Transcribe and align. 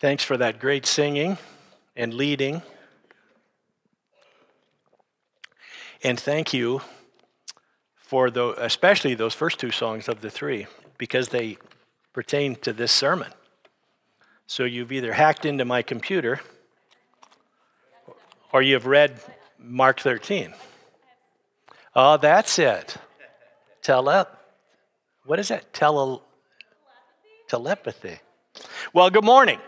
Thanks 0.00 0.24
for 0.24 0.38
that 0.38 0.58
great 0.58 0.86
singing 0.86 1.36
and 1.94 2.14
leading. 2.14 2.62
And 6.02 6.18
thank 6.18 6.54
you 6.54 6.80
for 7.96 8.30
the, 8.30 8.54
especially 8.56 9.12
those 9.12 9.34
first 9.34 9.60
two 9.60 9.70
songs 9.70 10.08
of 10.08 10.22
the 10.22 10.30
three, 10.30 10.66
because 10.96 11.28
they 11.28 11.58
pertain 12.14 12.56
to 12.56 12.72
this 12.72 12.90
sermon. 12.90 13.30
So 14.46 14.64
you've 14.64 14.90
either 14.90 15.12
hacked 15.12 15.44
into 15.44 15.66
my 15.66 15.82
computer 15.82 16.40
or 18.54 18.62
you've 18.62 18.86
read 18.86 19.20
Mark 19.58 20.00
13. 20.00 20.54
Oh, 21.94 22.16
that's 22.16 22.58
it. 22.58 22.96
Tele, 23.82 24.26
what 25.26 25.38
is 25.38 25.48
that? 25.48 25.74
Tele, 25.74 26.22
telepathy. 27.48 28.20
Well, 28.92 29.10
good 29.10 29.24
morning. 29.24 29.58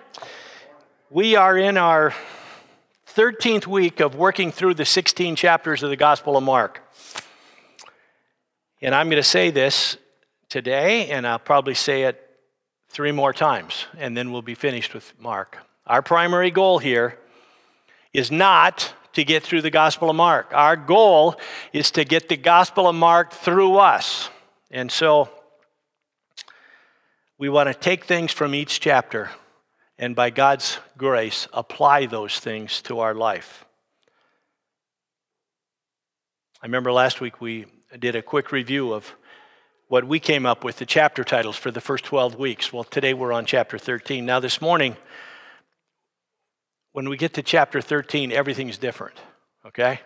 We 1.11 1.37
are 1.37 1.57
in 1.57 1.77
our 1.77 2.15
13th 3.15 3.67
week 3.67 4.01
of 4.01 4.15
working 4.15 4.51
through 4.51 4.75
the 4.75 4.85
16 4.85 5.37
chapters 5.37 5.83
of 5.83 5.91
the 5.91 5.97
Gospel 5.97 6.37
of 6.37 6.43
Mark. 6.43 6.81
And 8.81 8.95
I'm 8.95 9.09
going 9.09 9.23
to 9.23 9.29
say 9.29 9.51
this 9.51 9.97
today, 10.49 11.11
and 11.11 11.27
I'll 11.27 11.39
probably 11.39 11.75
say 11.75 12.05
it 12.05 12.19
three 12.89 13.13
more 13.13 13.33
times, 13.33 13.87
and 13.99 14.17
then 14.17 14.33
we'll 14.33 14.43
be 14.43 14.55
finished 14.55 14.95
with 14.95 15.13
Mark. 15.19 15.59
Our 15.87 16.03
primary 16.03 16.51
goal 16.51 16.79
here 16.79 17.19
is 18.13 18.31
not 18.31 18.95
to 19.13 19.25
get 19.25 19.43
through 19.43 19.63
the 19.63 19.71
Gospel 19.71 20.11
of 20.11 20.17
Mark. 20.17 20.53
Our 20.53 20.77
goal 20.77 21.37
is 21.73 21.91
to 21.93 22.05
get 22.05 22.29
the 22.29 22.37
Gospel 22.37 22.89
of 22.89 22.95
Mark 22.95 23.33
through 23.33 23.77
us. 23.77 24.31
And 24.71 24.91
so 24.91 25.31
we 27.43 27.49
want 27.49 27.67
to 27.67 27.75
take 27.75 28.05
things 28.05 28.31
from 28.31 28.55
each 28.55 28.79
chapter 28.79 29.29
and 29.99 30.15
by 30.15 30.31
God's 30.31 30.79
grace, 30.97 31.49
apply 31.53 32.07
those 32.07 32.39
things 32.39 32.81
to 32.83 33.01
our 33.01 33.17
life. 33.17 33.65
I 36.63 36.67
remember 36.67 36.93
last 36.93 37.21
week 37.21 37.41
we 37.41 37.67
did 37.99 38.15
a 38.15 38.23
quick 38.23 38.53
review 38.53 38.93
of 38.93 39.13
what 39.89 40.07
we 40.07 40.21
came 40.21 40.47
up 40.47 40.63
with, 40.63 40.77
the 40.77 40.87
chapter 40.87 41.25
titles 41.25 41.57
for 41.57 41.73
the 41.73 41.81
first 41.81 42.05
12 42.05 42.37
weeks. 42.37 42.73
Well, 42.73 42.85
today 42.85 43.13
we're 43.13 43.33
on 43.33 43.45
chapter 43.45 43.77
13. 43.77 44.25
Now, 44.25 44.39
this 44.39 44.61
morning, 44.61 44.97
when 46.93 47.09
we 47.09 47.17
get 47.17 47.35
to 47.35 47.43
chapter 47.43 47.81
13, 47.81 48.31
everything's 48.31 48.79
different, 48.79 49.17
okay? 49.67 49.99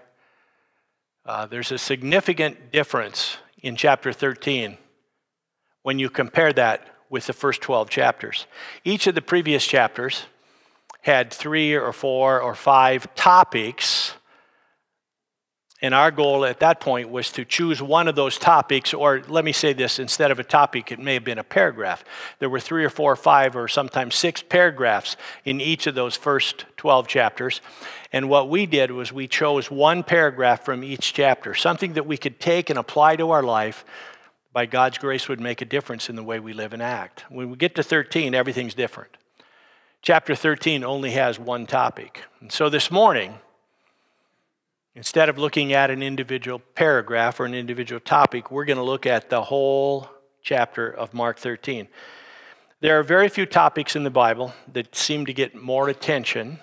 Uh, 1.26 1.44
there's 1.44 1.70
a 1.70 1.76
significant 1.76 2.72
difference 2.72 3.36
in 3.62 3.76
chapter 3.76 4.10
13 4.10 4.78
when 5.82 5.98
you 5.98 6.08
compare 6.08 6.54
that 6.54 6.95
with 7.10 7.26
the 7.26 7.32
first 7.32 7.60
12 7.60 7.90
chapters. 7.90 8.46
Each 8.84 9.06
of 9.06 9.14
the 9.14 9.22
previous 9.22 9.66
chapters 9.66 10.24
had 11.06 11.32
three 11.32 11.74
or 11.74 11.92
four 11.92 12.40
or 12.40 12.54
five 12.54 13.14
topics. 13.14 14.14
And 15.80 15.94
our 15.94 16.10
goal 16.10 16.44
at 16.44 16.60
that 16.60 16.80
point 16.80 17.10
was 17.10 17.30
to 17.32 17.44
choose 17.44 17.80
one 17.80 18.08
of 18.08 18.16
those 18.16 18.38
topics, 18.38 18.92
or 18.92 19.22
let 19.28 19.44
me 19.44 19.52
say 19.52 19.72
this 19.72 20.00
instead 20.00 20.30
of 20.32 20.40
a 20.40 20.44
topic, 20.44 20.90
it 20.90 20.98
may 20.98 21.14
have 21.14 21.22
been 21.22 21.38
a 21.38 21.44
paragraph. 21.44 22.02
There 22.40 22.50
were 22.50 22.58
three 22.58 22.84
or 22.84 22.90
four 22.90 23.12
or 23.12 23.16
five, 23.16 23.54
or 23.54 23.68
sometimes 23.68 24.16
six 24.16 24.42
paragraphs 24.42 25.16
in 25.44 25.60
each 25.60 25.86
of 25.86 25.94
those 25.94 26.16
first 26.16 26.64
12 26.76 27.06
chapters. 27.06 27.60
And 28.10 28.28
what 28.28 28.48
we 28.48 28.66
did 28.66 28.90
was 28.90 29.12
we 29.12 29.28
chose 29.28 29.70
one 29.70 30.02
paragraph 30.02 30.64
from 30.64 30.82
each 30.82 31.12
chapter, 31.12 31.54
something 31.54 31.92
that 31.92 32.06
we 32.06 32.16
could 32.16 32.40
take 32.40 32.68
and 32.68 32.78
apply 32.78 33.16
to 33.16 33.30
our 33.30 33.42
life 33.42 33.84
by 34.56 34.64
God's 34.64 34.96
grace, 34.96 35.28
would 35.28 35.38
make 35.38 35.60
a 35.60 35.66
difference 35.66 36.08
in 36.08 36.16
the 36.16 36.22
way 36.22 36.40
we 36.40 36.54
live 36.54 36.72
and 36.72 36.82
act. 36.82 37.26
When 37.28 37.50
we 37.50 37.58
get 37.58 37.74
to 37.74 37.82
13, 37.82 38.34
everything's 38.34 38.72
different. 38.72 39.18
Chapter 40.00 40.34
13 40.34 40.82
only 40.82 41.10
has 41.10 41.38
one 41.38 41.66
topic. 41.66 42.22
And 42.40 42.50
so 42.50 42.70
this 42.70 42.90
morning, 42.90 43.34
instead 44.94 45.28
of 45.28 45.36
looking 45.36 45.74
at 45.74 45.90
an 45.90 46.02
individual 46.02 46.58
paragraph 46.74 47.38
or 47.38 47.44
an 47.44 47.52
individual 47.52 48.00
topic, 48.00 48.50
we're 48.50 48.64
going 48.64 48.78
to 48.78 48.82
look 48.82 49.04
at 49.04 49.28
the 49.28 49.42
whole 49.42 50.08
chapter 50.40 50.88
of 50.88 51.12
Mark 51.12 51.38
13. 51.38 51.86
There 52.80 52.98
are 52.98 53.02
very 53.02 53.28
few 53.28 53.44
topics 53.44 53.94
in 53.94 54.04
the 54.04 54.10
Bible 54.10 54.54
that 54.72 54.96
seem 54.96 55.26
to 55.26 55.34
get 55.34 55.54
more 55.54 55.90
attention, 55.90 56.60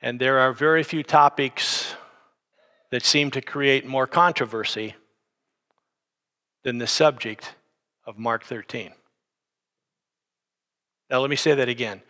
and 0.00 0.20
there 0.20 0.38
are 0.38 0.52
very 0.52 0.84
few 0.84 1.02
topics 1.02 1.96
that 2.90 3.02
seem 3.02 3.32
to 3.32 3.40
create 3.40 3.84
more 3.84 4.06
controversy 4.06 4.94
than 6.64 6.78
the 6.78 6.86
subject 6.86 7.54
of 8.06 8.18
Mark 8.18 8.44
13. 8.44 8.90
Now, 11.10 11.20
let 11.20 11.30
me 11.30 11.36
say 11.36 11.54
that 11.54 11.68
again. 11.68 12.02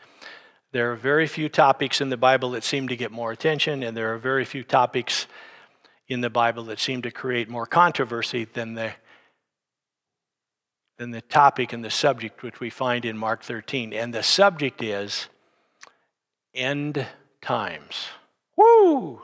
There 0.73 0.93
are 0.93 0.97
very 0.97 1.27
few 1.27 1.49
topics 1.49 2.01
in 2.01 2.09
the 2.09 2.17
Bible 2.17 2.51
that 2.53 2.65
seem 2.65 2.89
to 2.89 2.97
get 2.97 3.11
more 3.11 3.33
attention, 3.33 3.83
and 3.83 3.97
there 3.97 4.15
are 4.15 4.19
very 4.19 4.45
few 4.45 4.63
topics 4.65 5.27
in 6.09 6.21
the 6.21 6.31
Bible 6.31 6.65
that 6.65 6.79
seem 6.79 7.03
to 7.03 7.11
create 7.11 7.49
more 7.49 7.67
controversy 7.67 8.45
than 8.45 8.75
the, 8.75 8.93
than 10.99 11.11
the 11.11 11.21
topic 11.21 11.73
and 11.73 11.85
the 11.85 11.91
subject 11.91 12.43
which 12.43 12.61
we 12.61 12.71
find 12.71 13.05
in 13.05 13.19
Mark 13.19 13.43
13. 13.43 13.93
And 13.93 14.15
the 14.15 14.23
subject 14.23 14.83
is 14.83 15.29
end 16.55 17.07
times. 17.41 18.07
Woo! 18.57 19.21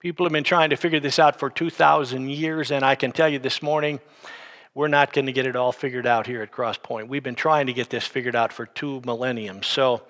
People 0.00 0.24
have 0.24 0.32
been 0.32 0.44
trying 0.44 0.70
to 0.70 0.76
figure 0.76 0.98
this 0.98 1.18
out 1.18 1.38
for 1.38 1.50
2,000 1.50 2.30
years, 2.30 2.70
and 2.70 2.82
I 2.82 2.94
can 2.94 3.12
tell 3.12 3.28
you 3.28 3.38
this 3.38 3.62
morning, 3.62 4.00
we're 4.74 4.88
not 4.88 5.12
going 5.12 5.26
to 5.26 5.32
get 5.32 5.44
it 5.44 5.56
all 5.56 5.72
figured 5.72 6.06
out 6.06 6.26
here 6.26 6.40
at 6.40 6.50
Cross 6.50 6.78
Point. 6.78 7.08
We've 7.08 7.22
been 7.22 7.34
trying 7.34 7.66
to 7.66 7.74
get 7.74 7.90
this 7.90 8.06
figured 8.06 8.34
out 8.34 8.50
for 8.50 8.64
two 8.64 9.02
millenniums. 9.04 9.66
So, 9.66 10.00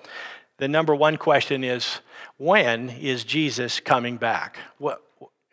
the 0.59 0.69
number 0.69 0.95
one 0.95 1.17
question 1.17 1.65
is 1.65 1.99
when 2.37 2.91
is 2.91 3.25
Jesus 3.25 3.81
coming 3.81 4.17
back? 4.17 4.59
What, 4.79 5.03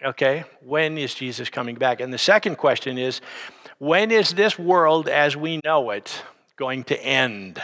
okay, 0.06 0.44
when 0.62 1.00
is 1.00 1.16
Jesus 1.16 1.50
coming 1.50 1.76
back? 1.76 2.00
And 2.00 2.14
the 2.14 2.20
second 2.20 2.58
question 2.58 3.00
is 3.00 3.22
when 3.80 4.12
is 4.12 4.36
this 4.36 4.59
world 4.59 5.09
as 5.09 5.36
we 5.36 5.62
know 5.64 5.90
it 5.90 6.22
going 6.58 6.84
to 6.86 7.03
end? 7.03 7.59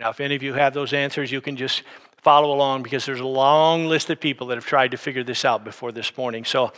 Now, 0.00 0.10
if 0.10 0.18
any 0.18 0.34
of 0.34 0.42
you 0.42 0.54
have 0.54 0.74
those 0.74 0.92
answers, 0.92 1.30
you 1.30 1.40
can 1.40 1.56
just 1.56 1.84
follow 2.22 2.52
along 2.52 2.84
because 2.84 3.04
there's 3.04 3.20
a 3.20 3.26
long 3.26 3.86
list 3.86 4.08
of 4.08 4.20
people 4.20 4.46
that 4.46 4.54
have 4.54 4.64
tried 4.64 4.92
to 4.92 4.96
figure 4.96 5.24
this 5.24 5.44
out 5.44 5.64
before 5.64 5.92
this 5.92 6.16
morning. 6.16 6.44
So, 6.44 6.72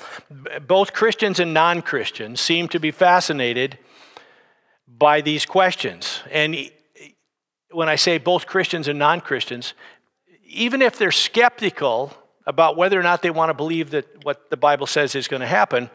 both 0.66 0.92
Christians 0.92 1.38
and 1.38 1.54
non 1.54 1.82
Christians 1.82 2.40
seem 2.40 2.66
to 2.68 2.80
be 2.80 2.90
fascinated 2.90 3.78
by 4.88 5.20
these 5.20 5.44
questions. 5.44 6.20
And 6.30 6.70
when 7.70 7.88
I 7.88 7.96
say 7.96 8.18
both 8.18 8.46
Christians 8.46 8.88
and 8.88 8.98
non 8.98 9.20
Christians, 9.20 9.74
even 10.46 10.80
if 10.80 10.98
they're 10.98 11.12
skeptical 11.12 12.12
about 12.46 12.76
whether 12.76 12.98
or 12.98 13.02
not 13.02 13.22
they 13.22 13.30
want 13.30 13.50
to 13.50 13.54
believe 13.54 13.90
that 13.90 14.24
what 14.24 14.50
the 14.50 14.56
Bible 14.56 14.86
says 14.86 15.14
is 15.14 15.28
going 15.28 15.40
to 15.40 15.46
happen, 15.46 15.90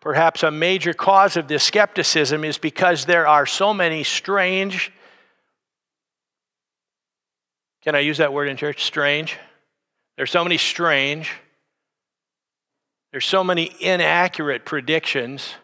perhaps 0.00 0.42
a 0.42 0.50
major 0.50 0.92
cause 0.92 1.36
of 1.36 1.48
this 1.48 1.64
skepticism 1.64 2.44
is 2.44 2.58
because 2.58 3.06
there 3.06 3.26
are 3.26 3.46
so 3.46 3.72
many 3.72 4.02
strange 4.02 4.92
can 7.86 7.94
I 7.94 8.00
use 8.00 8.18
that 8.18 8.32
word 8.32 8.48
in 8.48 8.56
church? 8.56 8.82
Strange. 8.82 9.38
There's 10.16 10.32
so 10.32 10.42
many 10.42 10.58
strange. 10.58 11.30
There's 13.12 13.24
so 13.24 13.44
many 13.44 13.70
inaccurate 13.78 14.64
predictions. 14.64 15.54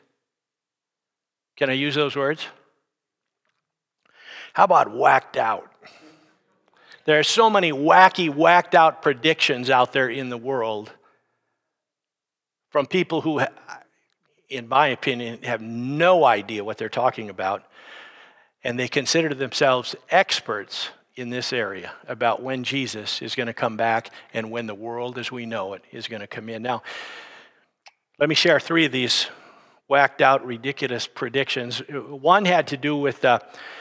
Can 1.56 1.68
I 1.68 1.72
use 1.72 1.96
those 1.96 2.14
words? 2.14 2.46
How 4.52 4.62
about 4.62 4.94
whacked 4.94 5.36
out? 5.36 5.68
There 7.06 7.18
are 7.18 7.24
so 7.24 7.50
many 7.50 7.72
wacky, 7.72 8.32
whacked 8.32 8.76
out 8.76 9.02
predictions 9.02 9.68
out 9.68 9.92
there 9.92 10.08
in 10.08 10.28
the 10.28 10.38
world 10.38 10.92
from 12.70 12.86
people 12.86 13.22
who, 13.22 13.40
in 14.48 14.68
my 14.68 14.86
opinion, 14.86 15.42
have 15.42 15.60
no 15.60 16.24
idea 16.24 16.62
what 16.62 16.78
they're 16.78 16.88
talking 16.88 17.30
about, 17.30 17.64
and 18.62 18.78
they 18.78 18.86
consider 18.86 19.34
themselves 19.34 19.96
experts 20.08 20.90
in 21.14 21.30
this 21.30 21.52
area 21.52 21.92
about 22.08 22.42
when 22.42 22.64
Jesus 22.64 23.20
is 23.20 23.34
going 23.34 23.46
to 23.46 23.52
come 23.52 23.76
back 23.76 24.10
and 24.32 24.50
when 24.50 24.66
the 24.66 24.74
world 24.74 25.18
as 25.18 25.30
we 25.30 25.46
know 25.46 25.74
it 25.74 25.84
is 25.92 26.08
going 26.08 26.20
to 26.20 26.26
come 26.26 26.48
in. 26.48 26.62
Now, 26.62 26.82
let 28.18 28.28
me 28.28 28.34
share 28.34 28.58
three 28.60 28.86
of 28.86 28.92
these 28.92 29.26
whacked 29.88 30.22
out, 30.22 30.46
ridiculous 30.46 31.06
predictions. 31.06 31.80
One 31.90 32.46
had 32.46 32.68
to 32.68 32.76
do 32.76 32.96
with, 32.96 33.24
uh, 33.24 33.40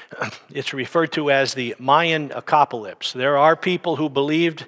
it's 0.54 0.74
referred 0.74 1.14
to 1.14 1.32
as 1.32 1.54
the 1.54 1.76
Mayan 1.80 2.32
apocalypse. 2.32 3.14
There 3.14 3.38
are 3.38 3.56
people 3.56 3.96
who 3.96 4.10
believed 4.10 4.66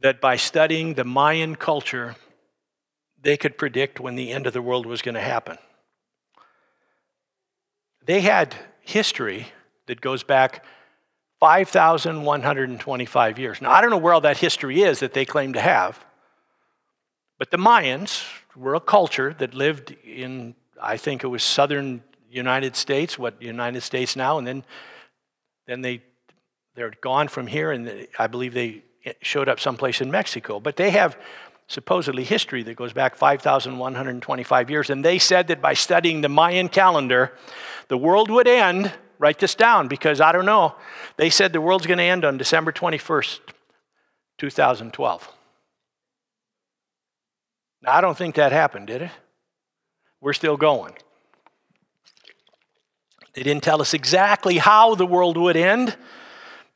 that 0.00 0.20
by 0.20 0.36
studying 0.36 0.94
the 0.94 1.04
Mayan 1.04 1.54
culture, 1.54 2.16
they 3.20 3.36
could 3.36 3.56
predict 3.56 4.00
when 4.00 4.16
the 4.16 4.32
end 4.32 4.46
of 4.46 4.52
the 4.52 4.60
world 4.60 4.84
was 4.84 5.00
going 5.00 5.14
to 5.14 5.20
happen. 5.20 5.56
They 8.06 8.20
had 8.20 8.54
history 8.80 9.48
that 9.86 10.00
goes 10.00 10.22
back 10.22 10.64
5,125 11.40 13.38
years. 13.38 13.60
Now, 13.60 13.70
I 13.70 13.80
don't 13.80 13.90
know 13.90 13.98
where 13.98 14.14
all 14.14 14.20
that 14.22 14.38
history 14.38 14.82
is 14.82 15.00
that 15.00 15.12
they 15.12 15.24
claim 15.24 15.52
to 15.54 15.60
have, 15.60 16.04
but 17.38 17.50
the 17.50 17.58
Mayans 17.58 18.24
were 18.56 18.74
a 18.74 18.80
culture 18.80 19.34
that 19.38 19.54
lived 19.54 19.96
in 20.04 20.54
I 20.80 20.96
think 20.96 21.24
it 21.24 21.28
was 21.28 21.42
southern 21.42 22.02
United 22.30 22.76
States, 22.76 23.18
what 23.18 23.40
United 23.40 23.82
States 23.82 24.16
now, 24.16 24.38
and 24.38 24.46
then 24.46 24.64
then 25.66 25.80
they 25.80 26.02
they're 26.74 26.92
gone 27.00 27.28
from 27.28 27.46
here, 27.46 27.70
and 27.70 28.08
I 28.18 28.26
believe 28.26 28.54
they 28.54 28.82
showed 29.22 29.48
up 29.48 29.60
someplace 29.60 30.00
in 30.00 30.10
Mexico. 30.10 30.60
But 30.60 30.76
they 30.76 30.90
have 30.90 31.16
supposedly 31.66 32.24
history 32.24 32.62
that 32.62 32.76
goes 32.76 32.92
back 32.92 33.14
5,125 33.16 34.70
years, 34.70 34.90
and 34.90 35.04
they 35.04 35.18
said 35.18 35.48
that 35.48 35.62
by 35.62 35.74
studying 35.74 36.20
the 36.20 36.28
Mayan 36.28 36.68
calendar, 36.68 37.32
the 37.88 37.98
world 37.98 38.30
would 38.30 38.48
end. 38.48 38.92
Write 39.18 39.38
this 39.38 39.54
down 39.54 39.88
because 39.88 40.20
I 40.20 40.32
don't 40.32 40.44
know. 40.44 40.74
They 41.16 41.30
said 41.30 41.52
the 41.52 41.60
world's 41.60 41.86
going 41.86 41.98
to 41.98 42.04
end 42.04 42.24
on 42.24 42.36
December 42.36 42.72
21st, 42.72 43.40
2012. 44.38 45.32
Now, 47.82 47.94
I 47.94 48.00
don't 48.00 48.16
think 48.16 48.34
that 48.34 48.52
happened, 48.52 48.88
did 48.88 49.02
it? 49.02 49.10
We're 50.20 50.32
still 50.32 50.56
going. 50.56 50.94
They 53.34 53.42
didn't 53.42 53.62
tell 53.62 53.80
us 53.80 53.94
exactly 53.94 54.58
how 54.58 54.94
the 54.94 55.06
world 55.06 55.36
would 55.36 55.56
end, 55.56 55.96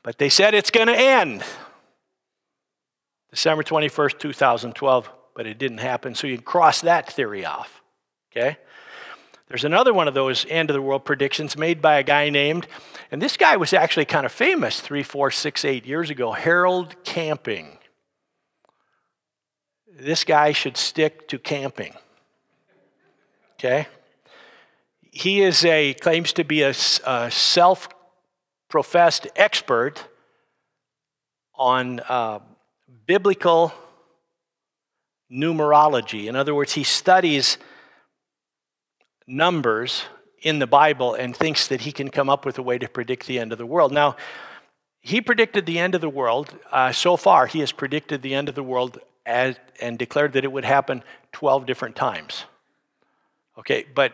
but 0.03 0.17
they 0.17 0.29
said 0.29 0.53
it's 0.53 0.71
going 0.71 0.87
to 0.87 0.97
end. 0.97 1.43
December 3.31 3.63
21st, 3.63 4.19
2012, 4.19 5.11
but 5.35 5.45
it 5.45 5.57
didn't 5.57 5.77
happen, 5.77 6.15
so 6.15 6.27
you 6.27 6.41
cross 6.41 6.81
that 6.81 7.11
theory 7.11 7.45
off. 7.45 7.81
Okay? 8.31 8.57
There's 9.47 9.63
another 9.65 9.93
one 9.93 10.07
of 10.07 10.13
those 10.13 10.45
end 10.49 10.69
of 10.69 10.75
the 10.75 10.81
world 10.81 11.05
predictions 11.05 11.57
made 11.57 11.81
by 11.81 11.97
a 11.97 12.03
guy 12.03 12.29
named, 12.29 12.67
and 13.11 13.21
this 13.21 13.35
guy 13.37 13.57
was 13.57 13.73
actually 13.73 14.05
kind 14.05 14.25
of 14.25 14.31
famous 14.31 14.79
three, 14.79 15.03
four, 15.03 15.31
six, 15.31 15.65
eight 15.65 15.85
years 15.85 16.09
ago, 16.09 16.31
Harold 16.31 16.95
Camping. 17.03 17.77
This 19.91 20.23
guy 20.23 20.51
should 20.51 20.77
stick 20.77 21.27
to 21.27 21.37
camping. 21.39 21.93
Okay? 23.55 23.87
He 25.11 25.41
is 25.41 25.65
a 25.65 25.95
claims 25.95 26.31
to 26.33 26.43
be 26.43 26.61
a, 26.61 26.73
a 27.05 27.31
self-professed 27.31 29.27
expert 29.35 30.07
on 31.55 31.99
uh, 32.07 32.39
biblical 33.05 33.73
numerology. 35.31 36.27
In 36.27 36.35
other 36.35 36.55
words, 36.55 36.73
he 36.73 36.83
studies 36.83 37.57
numbers 39.27 40.03
in 40.41 40.59
the 40.59 40.67
Bible 40.67 41.13
and 41.13 41.35
thinks 41.35 41.67
that 41.67 41.81
he 41.81 41.91
can 41.91 42.09
come 42.09 42.29
up 42.29 42.45
with 42.45 42.57
a 42.57 42.63
way 42.63 42.77
to 42.77 42.87
predict 42.87 43.27
the 43.27 43.39
end 43.39 43.51
of 43.51 43.57
the 43.57 43.65
world. 43.65 43.91
Now, 43.91 44.15
he 45.01 45.21
predicted 45.21 45.65
the 45.65 45.79
end 45.79 45.95
of 45.95 46.01
the 46.01 46.09
world. 46.09 46.57
Uh, 46.71 46.91
so 46.91 47.15
far, 47.15 47.47
he 47.47 47.59
has 47.59 47.71
predicted 47.71 48.21
the 48.21 48.33
end 48.33 48.49
of 48.49 48.55
the 48.55 48.63
world 48.63 48.99
as, 49.25 49.55
and 49.81 49.97
declared 49.97 50.33
that 50.33 50.43
it 50.43 50.51
would 50.51 50.65
happen 50.65 51.03
12 51.31 51.65
different 51.65 51.95
times. 51.95 52.45
Okay, 53.57 53.85
but 53.93 54.13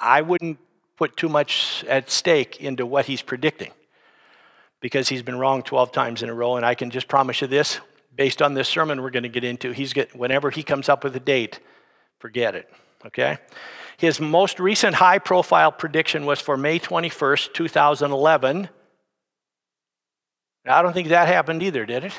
I 0.00 0.22
wouldn't 0.22 0.58
put 0.96 1.16
too 1.16 1.28
much 1.28 1.84
at 1.88 2.10
stake 2.10 2.60
into 2.60 2.84
what 2.86 3.06
he's 3.06 3.22
predicting 3.22 3.72
because 4.80 5.08
he's 5.08 5.22
been 5.22 5.38
wrong 5.38 5.62
12 5.62 5.92
times 5.92 6.22
in 6.22 6.28
a 6.28 6.34
row. 6.34 6.56
And 6.56 6.66
I 6.66 6.74
can 6.74 6.90
just 6.90 7.08
promise 7.08 7.40
you 7.40 7.46
this 7.46 7.80
based 8.16 8.42
on 8.42 8.54
this 8.54 8.68
sermon 8.68 9.02
we're 9.02 9.10
going 9.10 9.24
to 9.24 9.28
get 9.28 9.44
into, 9.44 9.72
he's 9.72 9.92
get, 9.92 10.14
whenever 10.16 10.50
he 10.50 10.62
comes 10.62 10.88
up 10.88 11.04
with 11.04 11.14
a 11.16 11.20
date, 11.20 11.60
forget 12.18 12.54
it. 12.54 12.70
Okay? 13.06 13.38
His 13.96 14.20
most 14.20 14.58
recent 14.58 14.96
high 14.96 15.18
profile 15.18 15.72
prediction 15.72 16.26
was 16.26 16.40
for 16.40 16.56
May 16.56 16.78
21st, 16.78 17.52
2011. 17.52 18.68
Now, 20.64 20.78
I 20.78 20.82
don't 20.82 20.92
think 20.92 21.08
that 21.08 21.28
happened 21.28 21.62
either, 21.62 21.84
did 21.86 22.04
it? 22.04 22.18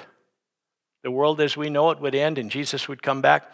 The 1.03 1.11
world 1.11 1.41
as 1.41 1.57
we 1.57 1.69
know 1.69 1.91
it 1.91 1.99
would 1.99 2.15
end 2.15 2.37
and 2.37 2.49
Jesus 2.49 2.87
would 2.87 3.03
come 3.03 3.21
back. 3.21 3.51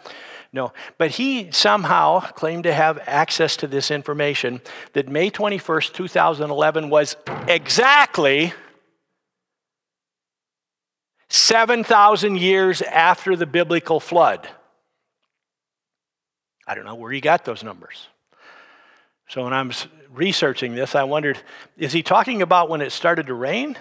No. 0.52 0.72
But 0.98 1.12
he 1.12 1.50
somehow 1.50 2.20
claimed 2.20 2.64
to 2.64 2.72
have 2.72 2.98
access 3.06 3.56
to 3.58 3.66
this 3.66 3.90
information 3.90 4.60
that 4.92 5.08
May 5.08 5.30
21st, 5.30 5.94
2011 5.94 6.90
was 6.90 7.16
exactly 7.48 8.52
7,000 11.32 12.36
years 12.36 12.82
after 12.82 13.36
the 13.36 13.46
biblical 13.46 14.00
flood. 14.00 14.46
I 16.66 16.74
don't 16.74 16.84
know 16.84 16.94
where 16.94 17.10
he 17.10 17.22
got 17.22 17.46
those 17.46 17.64
numbers. 17.64 18.06
So 19.28 19.44
when 19.44 19.54
I'm 19.54 19.72
researching 20.12 20.74
this, 20.74 20.94
I 20.94 21.04
wondered 21.04 21.38
is 21.78 21.92
he 21.94 22.02
talking 22.02 22.42
about 22.42 22.68
when 22.68 22.82
it 22.82 22.92
started 22.92 23.28
to 23.28 23.34
rain? 23.34 23.78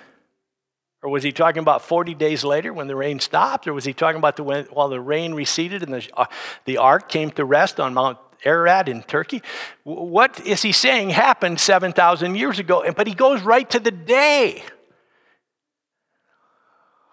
Or 1.04 1.10
was 1.10 1.24
he 1.24 1.34
talking 1.34 1.60
about 1.60 1.82
40 1.82 2.14
days 2.14 2.46
later 2.46 2.72
when 2.72 2.88
the 2.88 2.96
rain 2.96 3.20
stopped? 3.20 3.68
Or 3.68 3.74
was 3.74 3.84
he 3.84 3.94
talking 3.94 4.20
about 4.20 4.38
the 4.38 4.44
when, 4.44 4.66
while 4.66 4.88
the 4.88 5.02
rain 5.02 5.34
receded 5.34 5.84
and 5.84 5.94
the, 5.94 6.08
uh, 6.16 6.28
the 6.64 6.78
ark 6.78 7.10
came 7.10 7.32
to 7.32 7.44
rest 7.44 7.82
on 7.82 7.94
Mount 7.94 8.18
Ararat 8.46 8.88
in 8.88 9.04
Turkey? 9.04 9.42
What 9.84 10.40
is 10.46 10.62
he 10.62 10.72
saying 10.72 11.10
happened 11.10 11.60
7,000 11.60 12.36
years 12.36 12.60
ago? 12.60 12.90
But 12.96 13.08
he 13.08 13.14
goes 13.14 13.42
right 13.42 13.70
to 13.72 13.80
the 13.80 13.92
day. 13.92 14.64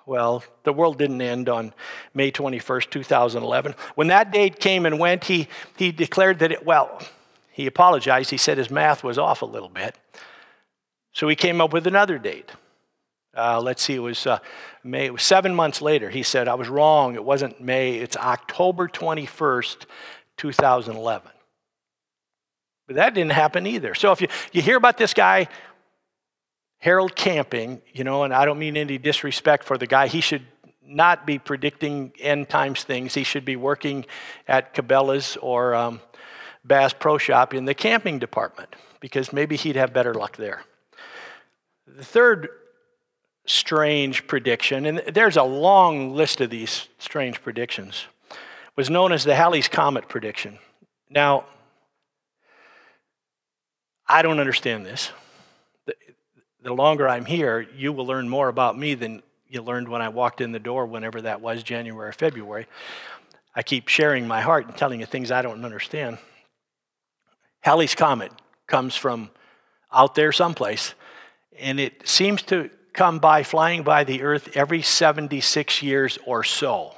Well, 0.08 0.42
the 0.64 0.72
world 0.72 0.96
didn't 0.96 1.20
end 1.20 1.50
on 1.50 1.74
May 2.14 2.32
21st, 2.32 2.88
2011. 2.88 3.74
When 3.94 4.06
that 4.06 4.30
date 4.30 4.58
came 4.58 4.86
and 4.86 4.98
went, 4.98 5.24
he, 5.24 5.48
he 5.76 5.92
declared 5.92 6.38
that 6.38 6.50
it, 6.50 6.64
well, 6.64 7.02
he 7.52 7.66
apologized. 7.66 8.30
He 8.30 8.38
said 8.38 8.56
his 8.56 8.70
math 8.70 9.04
was 9.04 9.18
off 9.18 9.42
a 9.42 9.44
little 9.44 9.68
bit. 9.68 9.98
So 11.12 11.28
he 11.28 11.36
came 11.36 11.60
up 11.60 11.74
with 11.74 11.86
another 11.86 12.18
date. 12.18 12.50
Uh, 13.36 13.60
let's 13.60 13.82
see, 13.82 13.96
it 13.96 13.98
was 13.98 14.26
uh, 14.26 14.38
May, 14.82 15.04
it 15.04 15.12
was 15.12 15.22
seven 15.22 15.54
months 15.54 15.82
later. 15.82 16.08
He 16.08 16.22
said, 16.22 16.48
I 16.48 16.54
was 16.54 16.70
wrong. 16.70 17.14
It 17.14 17.22
wasn't 17.22 17.60
May, 17.60 17.96
it's 17.96 18.16
October 18.16 18.88
21st, 18.88 19.84
2011. 20.38 21.30
But 22.86 22.96
that 22.96 23.12
didn't 23.12 23.32
happen 23.32 23.66
either. 23.66 23.94
So 23.94 24.12
if 24.12 24.22
you, 24.22 24.28
you 24.52 24.62
hear 24.62 24.78
about 24.78 24.96
this 24.96 25.12
guy 25.12 25.48
Harold 26.78 27.16
Camping, 27.16 27.82
you 27.92 28.04
know, 28.04 28.22
and 28.22 28.32
I 28.32 28.44
don't 28.44 28.58
mean 28.58 28.76
any 28.76 28.98
disrespect 28.98 29.64
for 29.64 29.76
the 29.76 29.86
guy. 29.86 30.06
He 30.06 30.20
should 30.20 30.46
not 30.82 31.26
be 31.26 31.38
predicting 31.38 32.12
end 32.18 32.48
times 32.48 32.84
things. 32.84 33.14
He 33.14 33.24
should 33.24 33.44
be 33.44 33.56
working 33.56 34.06
at 34.46 34.74
Cabela's 34.74 35.36
or 35.42 35.74
um, 35.74 36.00
Bass 36.64 36.92
Pro 36.92 37.18
Shop 37.18 37.52
in 37.52 37.64
the 37.64 37.74
camping 37.74 38.18
department 38.18 38.74
because 39.00 39.32
maybe 39.32 39.56
he'd 39.56 39.76
have 39.76 39.92
better 39.92 40.14
luck 40.14 40.36
there. 40.36 40.62
The 41.86 42.04
third 42.04 42.48
strange 43.46 44.26
prediction, 44.26 44.86
and 44.86 44.98
there's 45.12 45.36
a 45.36 45.42
long 45.42 46.14
list 46.14 46.40
of 46.40 46.50
these 46.50 46.88
strange 46.98 47.42
predictions, 47.42 48.06
was 48.76 48.88
known 48.88 49.10
as 49.12 49.24
the 49.24 49.34
Halley's 49.34 49.68
Comet 49.68 50.08
prediction. 50.08 50.58
Now, 51.10 51.46
I 54.06 54.22
don't 54.22 54.38
understand 54.38 54.86
this 54.86 55.10
the 56.68 56.74
longer 56.74 57.08
I'm 57.08 57.24
here, 57.24 57.66
you 57.74 57.94
will 57.94 58.06
learn 58.06 58.28
more 58.28 58.48
about 58.48 58.78
me 58.78 58.94
than 58.94 59.22
you 59.48 59.62
learned 59.62 59.88
when 59.88 60.02
I 60.02 60.10
walked 60.10 60.42
in 60.42 60.52
the 60.52 60.58
door, 60.58 60.84
whenever 60.84 61.22
that 61.22 61.40
was, 61.40 61.62
January 61.62 62.10
or 62.10 62.12
February. 62.12 62.66
I 63.54 63.62
keep 63.62 63.88
sharing 63.88 64.28
my 64.28 64.42
heart 64.42 64.66
and 64.66 64.76
telling 64.76 65.00
you 65.00 65.06
things 65.06 65.30
I 65.30 65.40
don't 65.40 65.64
understand. 65.64 66.18
Halley's 67.60 67.94
Comet 67.94 68.32
comes 68.66 68.94
from 68.94 69.30
out 69.90 70.14
there 70.14 70.30
someplace, 70.30 70.94
and 71.58 71.80
it 71.80 72.06
seems 72.06 72.42
to 72.42 72.70
come 72.92 73.18
by 73.18 73.42
flying 73.44 73.82
by 73.82 74.04
the 74.04 74.22
earth 74.22 74.54
every 74.54 74.82
76 74.82 75.82
years 75.82 76.18
or 76.26 76.44
so. 76.44 76.94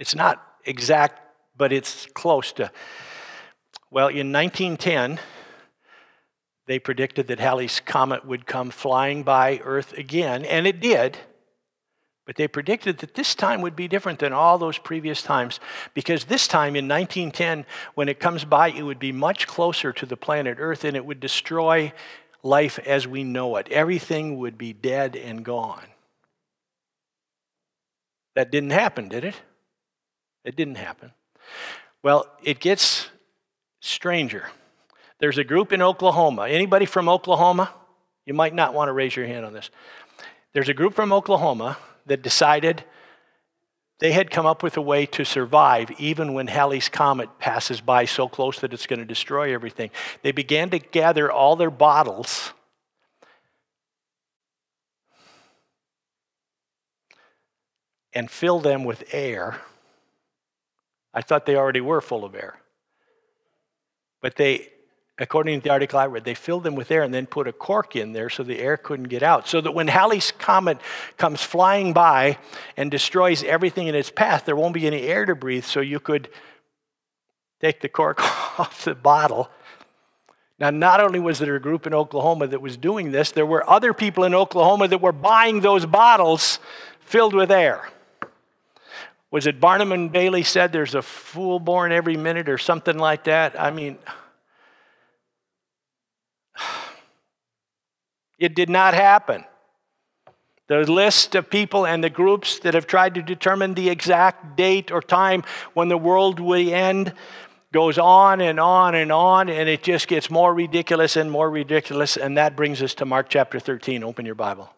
It's 0.00 0.16
not 0.16 0.44
exact, 0.64 1.20
but 1.56 1.72
it's 1.72 2.06
close 2.14 2.50
to. 2.54 2.72
Well, 3.92 4.08
in 4.08 4.32
1910, 4.32 5.20
they 6.66 6.78
predicted 6.78 7.26
that 7.28 7.40
Halley's 7.40 7.80
Comet 7.80 8.24
would 8.24 8.46
come 8.46 8.70
flying 8.70 9.22
by 9.22 9.60
Earth 9.64 9.92
again, 9.94 10.44
and 10.44 10.66
it 10.66 10.80
did. 10.80 11.18
But 12.26 12.36
they 12.36 12.48
predicted 12.48 12.98
that 12.98 13.14
this 13.14 13.34
time 13.34 13.60
would 13.60 13.76
be 13.76 13.86
different 13.86 14.18
than 14.18 14.32
all 14.32 14.56
those 14.56 14.78
previous 14.78 15.22
times 15.22 15.60
because 15.92 16.24
this 16.24 16.48
time 16.48 16.74
in 16.74 16.88
1910, 16.88 17.66
when 17.94 18.08
it 18.08 18.18
comes 18.18 18.46
by, 18.46 18.70
it 18.70 18.82
would 18.82 18.98
be 18.98 19.12
much 19.12 19.46
closer 19.46 19.92
to 19.92 20.06
the 20.06 20.16
planet 20.16 20.56
Earth 20.58 20.84
and 20.84 20.96
it 20.96 21.04
would 21.04 21.20
destroy 21.20 21.92
life 22.42 22.78
as 22.86 23.06
we 23.06 23.24
know 23.24 23.56
it. 23.56 23.68
Everything 23.70 24.38
would 24.38 24.56
be 24.56 24.72
dead 24.72 25.16
and 25.16 25.44
gone. 25.44 25.84
That 28.34 28.50
didn't 28.50 28.70
happen, 28.70 29.08
did 29.08 29.24
it? 29.24 29.40
It 30.44 30.56
didn't 30.56 30.76
happen. 30.76 31.12
Well, 32.02 32.26
it 32.42 32.58
gets 32.58 33.08
stranger. 33.80 34.48
There's 35.24 35.38
a 35.38 35.44
group 35.44 35.72
in 35.72 35.80
Oklahoma. 35.80 36.48
Anybody 36.48 36.84
from 36.84 37.08
Oklahoma? 37.08 37.72
You 38.26 38.34
might 38.34 38.52
not 38.52 38.74
want 38.74 38.90
to 38.90 38.92
raise 38.92 39.16
your 39.16 39.24
hand 39.24 39.46
on 39.46 39.54
this. 39.54 39.70
There's 40.52 40.68
a 40.68 40.74
group 40.74 40.92
from 40.92 41.14
Oklahoma 41.14 41.78
that 42.04 42.20
decided 42.20 42.84
they 44.00 44.12
had 44.12 44.30
come 44.30 44.44
up 44.44 44.62
with 44.62 44.76
a 44.76 44.82
way 44.82 45.06
to 45.06 45.24
survive 45.24 45.90
even 45.92 46.34
when 46.34 46.46
Halley's 46.46 46.90
Comet 46.90 47.38
passes 47.38 47.80
by 47.80 48.04
so 48.04 48.28
close 48.28 48.60
that 48.60 48.74
it's 48.74 48.86
going 48.86 48.98
to 48.98 49.06
destroy 49.06 49.54
everything. 49.54 49.88
They 50.20 50.30
began 50.30 50.68
to 50.68 50.78
gather 50.78 51.32
all 51.32 51.56
their 51.56 51.70
bottles 51.70 52.52
and 58.12 58.30
fill 58.30 58.60
them 58.60 58.84
with 58.84 59.04
air. 59.10 59.62
I 61.14 61.22
thought 61.22 61.46
they 61.46 61.56
already 61.56 61.80
were 61.80 62.02
full 62.02 62.26
of 62.26 62.34
air. 62.34 62.58
But 64.20 64.36
they 64.36 64.68
according 65.18 65.60
to 65.60 65.64
the 65.64 65.70
article 65.70 65.98
I 65.98 66.06
read, 66.06 66.24
they 66.24 66.34
filled 66.34 66.64
them 66.64 66.74
with 66.74 66.90
air 66.90 67.02
and 67.02 67.14
then 67.14 67.26
put 67.26 67.46
a 67.46 67.52
cork 67.52 67.94
in 67.94 68.12
there 68.12 68.28
so 68.28 68.42
the 68.42 68.58
air 68.58 68.76
couldn't 68.76 69.08
get 69.08 69.22
out. 69.22 69.46
So 69.46 69.60
that 69.60 69.72
when 69.72 69.88
Halley's 69.88 70.32
Comet 70.32 70.78
comes 71.16 71.42
flying 71.42 71.92
by 71.92 72.38
and 72.76 72.90
destroys 72.90 73.44
everything 73.44 73.86
in 73.86 73.94
its 73.94 74.10
path, 74.10 74.44
there 74.44 74.56
won't 74.56 74.74
be 74.74 74.86
any 74.86 75.02
air 75.02 75.24
to 75.24 75.34
breathe, 75.34 75.64
so 75.64 75.80
you 75.80 76.00
could 76.00 76.28
take 77.60 77.80
the 77.80 77.88
cork 77.88 78.20
off 78.58 78.84
the 78.84 78.94
bottle. 78.94 79.50
Now, 80.58 80.70
not 80.70 81.00
only 81.00 81.18
was 81.18 81.38
there 81.38 81.56
a 81.56 81.60
group 81.60 81.86
in 81.86 81.94
Oklahoma 81.94 82.46
that 82.48 82.60
was 82.60 82.76
doing 82.76 83.10
this, 83.10 83.32
there 83.32 83.46
were 83.46 83.68
other 83.68 83.92
people 83.92 84.24
in 84.24 84.34
Oklahoma 84.34 84.88
that 84.88 85.00
were 85.00 85.12
buying 85.12 85.60
those 85.60 85.84
bottles 85.84 86.58
filled 87.00 87.34
with 87.34 87.50
air. 87.50 87.88
Was 89.30 89.48
it 89.48 89.60
Barnum 89.60 89.90
and 89.90 90.12
Bailey 90.12 90.44
said 90.44 90.70
there's 90.70 90.94
a 90.94 91.02
fool 91.02 91.58
born 91.58 91.90
every 91.90 92.16
minute 92.16 92.48
or 92.48 92.56
something 92.56 92.96
like 92.96 93.24
that? 93.24 93.60
I 93.60 93.72
mean, 93.72 93.98
it 98.44 98.54
did 98.54 98.68
not 98.68 98.94
happen. 98.94 99.44
The 100.66 100.90
list 100.90 101.34
of 101.34 101.50
people 101.50 101.86
and 101.86 102.02
the 102.02 102.10
groups 102.10 102.58
that 102.60 102.74
have 102.74 102.86
tried 102.86 103.14
to 103.16 103.22
determine 103.22 103.74
the 103.74 103.90
exact 103.90 104.56
date 104.56 104.90
or 104.90 105.02
time 105.02 105.44
when 105.74 105.88
the 105.88 105.98
world 105.98 106.40
will 106.40 106.72
end 106.72 107.12
goes 107.72 107.98
on 107.98 108.40
and 108.40 108.60
on 108.60 108.94
and 108.94 109.10
on, 109.10 109.48
and 109.48 109.68
it 109.68 109.82
just 109.82 110.08
gets 110.08 110.30
more 110.30 110.54
ridiculous 110.54 111.16
and 111.16 111.30
more 111.30 111.50
ridiculous. 111.50 112.16
And 112.16 112.38
that 112.38 112.56
brings 112.56 112.80
us 112.82 112.94
to 112.94 113.04
Mark 113.04 113.28
chapter 113.28 113.58
13. 113.58 114.04
Open 114.04 114.24
your 114.24 114.36
Bible. 114.36 114.72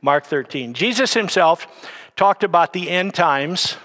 Mark 0.00 0.24
13. 0.24 0.72
Jesus 0.72 1.12
himself 1.12 1.66
talked 2.14 2.44
about 2.44 2.72
the 2.72 2.88
end 2.88 3.14
times. 3.14 3.76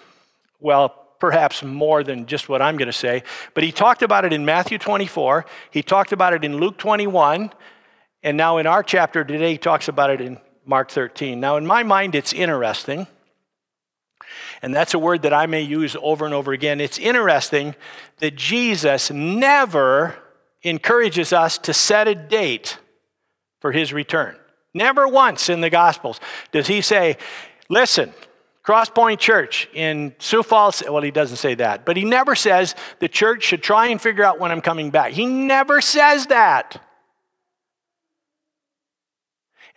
Well, 0.59 0.89
perhaps 1.19 1.63
more 1.63 2.03
than 2.03 2.27
just 2.27 2.49
what 2.49 2.61
I'm 2.61 2.77
going 2.77 2.87
to 2.87 2.93
say, 2.93 3.23
but 3.53 3.63
he 3.63 3.71
talked 3.71 4.03
about 4.03 4.25
it 4.25 4.31
in 4.31 4.45
Matthew 4.45 4.77
24. 4.77 5.45
He 5.71 5.83
talked 5.83 6.11
about 6.11 6.33
it 6.33 6.45
in 6.45 6.57
Luke 6.57 6.77
21. 6.77 7.51
And 8.23 8.37
now 8.37 8.57
in 8.57 8.67
our 8.67 8.83
chapter 8.83 9.23
today, 9.23 9.53
he 9.53 9.57
talks 9.57 9.87
about 9.87 10.09
it 10.09 10.21
in 10.21 10.39
Mark 10.65 10.91
13. 10.91 11.39
Now, 11.39 11.57
in 11.57 11.65
my 11.65 11.83
mind, 11.83 12.15
it's 12.15 12.33
interesting 12.33 13.07
and 14.61 14.75
that's 14.75 14.93
a 14.93 14.99
word 14.99 15.23
that 15.23 15.33
I 15.33 15.47
may 15.47 15.61
use 15.61 15.95
over 16.01 16.25
and 16.25 16.33
over 16.33 16.53
again. 16.53 16.79
It's 16.79 16.99
interesting 16.99 17.75
that 18.19 18.35
Jesus 18.35 19.09
never 19.11 20.15
encourages 20.61 21.33
us 21.33 21.57
to 21.59 21.73
set 21.73 22.07
a 22.07 22.15
date 22.15 22.77
for 23.59 23.71
his 23.71 23.91
return. 23.91 24.35
Never 24.73 25.07
once 25.07 25.49
in 25.49 25.61
the 25.61 25.69
Gospels 25.69 26.19
does 26.51 26.67
he 26.67 26.81
say, 26.81 27.17
listen, 27.69 28.13
Crosspoint 28.63 29.17
Church 29.17 29.67
in 29.73 30.15
Sioux 30.19 30.43
Falls, 30.43 30.83
well, 30.87 31.01
he 31.01 31.11
doesn't 31.11 31.37
say 31.37 31.55
that, 31.55 31.83
but 31.83 31.97
he 31.97 32.05
never 32.05 32.35
says 32.35 32.75
the 32.99 33.09
church 33.09 33.43
should 33.43 33.63
try 33.63 33.87
and 33.87 33.99
figure 33.99 34.23
out 34.23 34.39
when 34.39 34.51
I'm 34.51 34.61
coming 34.61 34.91
back. 34.91 35.11
He 35.13 35.25
never 35.25 35.81
says 35.81 36.27
that. 36.27 36.79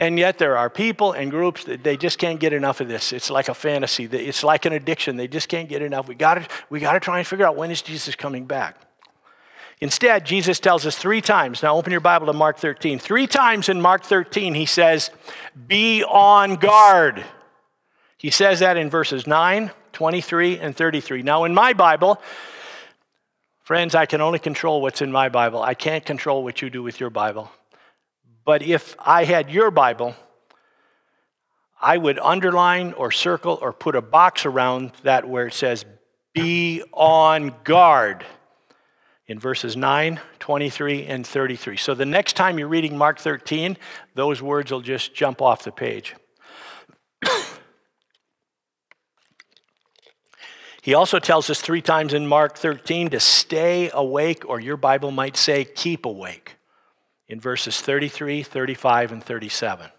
And 0.00 0.18
yet 0.18 0.38
there 0.38 0.56
are 0.56 0.68
people 0.68 1.12
and 1.12 1.30
groups 1.30 1.64
that 1.64 1.84
they 1.84 1.96
just 1.96 2.18
can't 2.18 2.40
get 2.40 2.52
enough 2.52 2.80
of 2.80 2.88
this. 2.88 3.12
It's 3.12 3.30
like 3.30 3.48
a 3.48 3.54
fantasy. 3.54 4.04
It's 4.04 4.42
like 4.42 4.64
an 4.64 4.72
addiction. 4.72 5.16
They 5.16 5.28
just 5.28 5.48
can't 5.48 5.68
get 5.68 5.82
enough. 5.82 6.08
We 6.08 6.14
got 6.14 6.34
to 6.34 6.48
we 6.68 6.80
got 6.80 6.94
to 6.94 7.00
try 7.00 7.18
and 7.18 7.26
figure 7.26 7.46
out 7.46 7.56
when 7.56 7.70
is 7.70 7.82
Jesus 7.82 8.16
coming 8.16 8.44
back. 8.44 8.76
Instead, 9.80 10.24
Jesus 10.24 10.60
tells 10.60 10.86
us 10.86 10.96
three 10.96 11.20
times. 11.20 11.62
Now 11.62 11.76
open 11.76 11.92
your 11.92 12.00
Bible 12.00 12.26
to 12.26 12.32
Mark 12.32 12.58
13. 12.58 12.98
Three 12.98 13.26
times 13.26 13.68
in 13.68 13.80
Mark 13.80 14.02
13 14.02 14.54
he 14.54 14.66
says, 14.66 15.10
"Be 15.66 16.02
on 16.02 16.56
guard." 16.56 17.24
He 18.18 18.30
says 18.30 18.60
that 18.60 18.76
in 18.76 18.88
verses 18.88 19.26
9, 19.26 19.70
23 19.92 20.58
and 20.58 20.76
33. 20.76 21.22
Now 21.22 21.44
in 21.44 21.54
my 21.54 21.72
Bible, 21.72 22.20
friends, 23.62 23.94
I 23.94 24.06
can 24.06 24.20
only 24.20 24.38
control 24.38 24.80
what's 24.80 25.02
in 25.02 25.12
my 25.12 25.28
Bible. 25.28 25.62
I 25.62 25.74
can't 25.74 26.04
control 26.04 26.42
what 26.42 26.62
you 26.62 26.70
do 26.70 26.82
with 26.82 26.98
your 26.98 27.10
Bible. 27.10 27.52
But 28.44 28.62
if 28.62 28.94
I 28.98 29.24
had 29.24 29.50
your 29.50 29.70
Bible, 29.70 30.14
I 31.80 31.96
would 31.96 32.18
underline 32.18 32.92
or 32.92 33.10
circle 33.10 33.58
or 33.60 33.72
put 33.72 33.96
a 33.96 34.02
box 34.02 34.44
around 34.44 34.92
that 35.02 35.28
where 35.28 35.46
it 35.46 35.54
says, 35.54 35.84
Be 36.34 36.82
on 36.92 37.54
guard 37.64 38.24
in 39.26 39.38
verses 39.38 39.76
9, 39.76 40.20
23, 40.38 41.06
and 41.06 41.26
33. 41.26 41.78
So 41.78 41.94
the 41.94 42.04
next 42.04 42.34
time 42.34 42.58
you're 42.58 42.68
reading 42.68 42.98
Mark 42.98 43.18
13, 43.18 43.78
those 44.14 44.42
words 44.42 44.70
will 44.70 44.82
just 44.82 45.14
jump 45.14 45.40
off 45.40 45.64
the 45.64 45.72
page. 45.72 46.14
he 50.82 50.92
also 50.92 51.18
tells 51.18 51.48
us 51.48 51.62
three 51.62 51.80
times 51.80 52.12
in 52.12 52.26
Mark 52.26 52.58
13 52.58 53.08
to 53.10 53.20
stay 53.20 53.90
awake, 53.94 54.46
or 54.46 54.60
your 54.60 54.76
Bible 54.76 55.10
might 55.10 55.38
say, 55.38 55.64
keep 55.64 56.04
awake 56.04 56.56
in 57.34 57.40
verses 57.40 57.80
33, 57.80 58.44
35, 58.44 59.10
and 59.10 59.24
37. 59.24 59.90